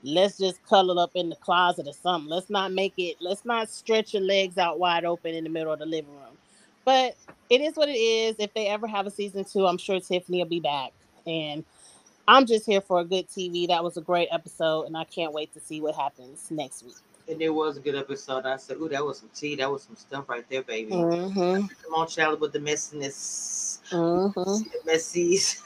Let's 0.04 0.38
just 0.38 0.64
cuddle 0.68 1.00
up 1.00 1.12
in 1.16 1.30
the 1.30 1.36
closet 1.36 1.88
or 1.88 1.94
something. 1.94 2.30
Let's 2.30 2.50
not 2.50 2.72
make 2.72 2.94
it. 2.98 3.18
Let's 3.20 3.44
not 3.44 3.70
stretch 3.70 4.14
your 4.14 4.22
legs 4.22 4.60
out 4.60 4.78
wide 4.78 5.04
open 5.04 5.34
in 5.34 5.44
the 5.44 5.50
middle 5.50 5.74
of 5.74 5.80
the 5.80 5.86
living 5.88 6.12
room. 6.12 6.38
But 6.84 7.16
it 7.50 7.62
is 7.62 7.76
what 7.76 7.90
it 7.90 7.94
is. 7.94 8.36
If 8.38 8.54
they 8.54 8.68
ever 8.68 8.86
have 8.86 9.08
a 9.08 9.12
season 9.12 9.46
two, 9.46 9.66
I'm 9.66 9.80
sure 9.80 10.00
Tiffany 10.00 10.38
will 10.38 10.50
be 10.50 10.60
back. 10.60 10.92
And 11.26 11.66
I'm 12.28 12.46
just 12.46 12.66
here 12.66 12.82
for 12.82 13.00
a 13.02 13.06
good 13.06 13.28
TV. 13.28 13.68
That 13.68 13.84
was 13.84 13.98
a 13.98 14.02
great 14.02 14.30
episode, 14.32 14.84
and 14.84 14.98
I 14.98 15.04
can't 15.04 15.32
wait 15.32 15.54
to 15.54 15.60
see 15.60 15.82
what 15.82 15.96
happens 15.96 16.50
next 16.50 16.84
week. 16.84 16.96
And 17.28 17.42
it 17.42 17.50
was 17.50 17.78
a 17.78 17.80
good 17.80 17.96
episode. 17.96 18.46
I 18.46 18.58
said, 18.58 18.78
"Ooh, 18.78 18.90
that 18.90 19.04
was 19.04 19.20
some 19.20 19.30
tea. 19.34 19.56
That 19.56 19.72
was 19.72 19.84
some 19.84 19.96
stuff 19.96 20.28
right 20.30 20.46
there, 20.50 20.64
baby." 20.64 20.92
Mm-hmm. 20.92 21.68
Come 21.68 21.94
on, 21.94 22.40
with 22.40 22.54
the 22.54 22.60
messiness, 22.60 23.80
Mm-hmm. 23.90 24.42
The 24.42 24.92
messies. 24.92 25.62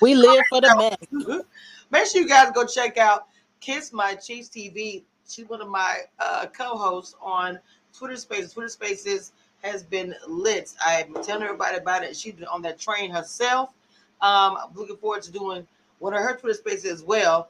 We 0.00 0.14
live 0.16 0.44
for 0.48 0.60
the 0.60 0.96
mess. 1.12 1.42
Make 1.90 2.06
sure 2.06 2.22
you 2.22 2.28
guys 2.28 2.52
go 2.54 2.64
check 2.64 2.98
out 2.98 3.26
Kiss 3.60 3.92
My 3.92 4.14
Cheese 4.14 4.48
TV. 4.48 5.04
She's 5.28 5.48
one 5.48 5.60
of 5.60 5.68
my 5.68 5.98
uh, 6.18 6.46
co-hosts 6.46 7.14
on 7.20 7.58
Twitter 7.92 8.16
Spaces. 8.16 8.52
Twitter 8.52 8.68
Spaces 8.68 9.32
has 9.62 9.82
been 9.82 10.14
lit. 10.26 10.72
I'm 10.84 11.14
telling 11.22 11.44
everybody 11.44 11.76
about 11.76 12.02
it. 12.02 12.16
She's 12.16 12.34
been 12.34 12.46
on 12.46 12.62
that 12.62 12.78
train 12.78 13.10
herself. 13.10 13.70
Um, 14.20 14.56
I'm 14.60 14.74
looking 14.74 14.96
forward 14.96 15.22
to 15.22 15.32
doing 15.32 15.66
one 15.98 16.14
of 16.14 16.20
her 16.20 16.36
Twitter 16.36 16.54
Spaces 16.54 16.90
as 16.90 17.02
well 17.02 17.48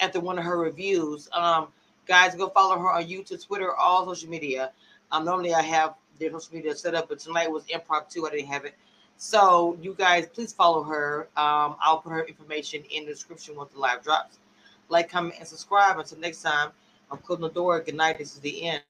after 0.00 0.20
one 0.20 0.38
of 0.38 0.44
her 0.44 0.58
reviews. 0.58 1.28
Um, 1.32 1.68
guys, 2.06 2.34
go 2.34 2.48
follow 2.48 2.78
her 2.78 2.90
on 2.90 3.04
YouTube, 3.04 3.44
Twitter, 3.46 3.74
all 3.74 4.06
social 4.06 4.28
media. 4.28 4.72
Um, 5.10 5.24
normally 5.24 5.54
I 5.54 5.62
have 5.62 5.94
their 6.18 6.30
social 6.30 6.54
media 6.54 6.74
set 6.74 6.94
up, 6.94 7.08
but 7.08 7.18
tonight 7.18 7.50
was 7.50 7.64
impromptu. 7.68 8.26
I 8.26 8.30
didn't 8.30 8.46
have 8.46 8.64
it. 8.64 8.74
So 9.16 9.78
you 9.80 9.94
guys, 9.94 10.26
please 10.26 10.52
follow 10.52 10.82
her. 10.82 11.28
Um, 11.36 11.76
I'll 11.80 11.98
put 11.98 12.10
her 12.10 12.24
information 12.24 12.82
in 12.90 13.04
the 13.04 13.12
description 13.12 13.54
once 13.56 13.72
the 13.72 13.78
live 13.78 14.02
drops. 14.02 14.38
Like, 14.88 15.10
comment, 15.10 15.36
and 15.38 15.46
subscribe. 15.46 15.98
Until 15.98 16.18
next 16.18 16.42
time, 16.42 16.70
I'm 17.10 17.18
closing 17.18 17.42
the 17.42 17.50
door. 17.50 17.80
Good 17.80 17.94
night. 17.94 18.18
This 18.18 18.34
is 18.34 18.40
the 18.40 18.64
end. 18.64 18.82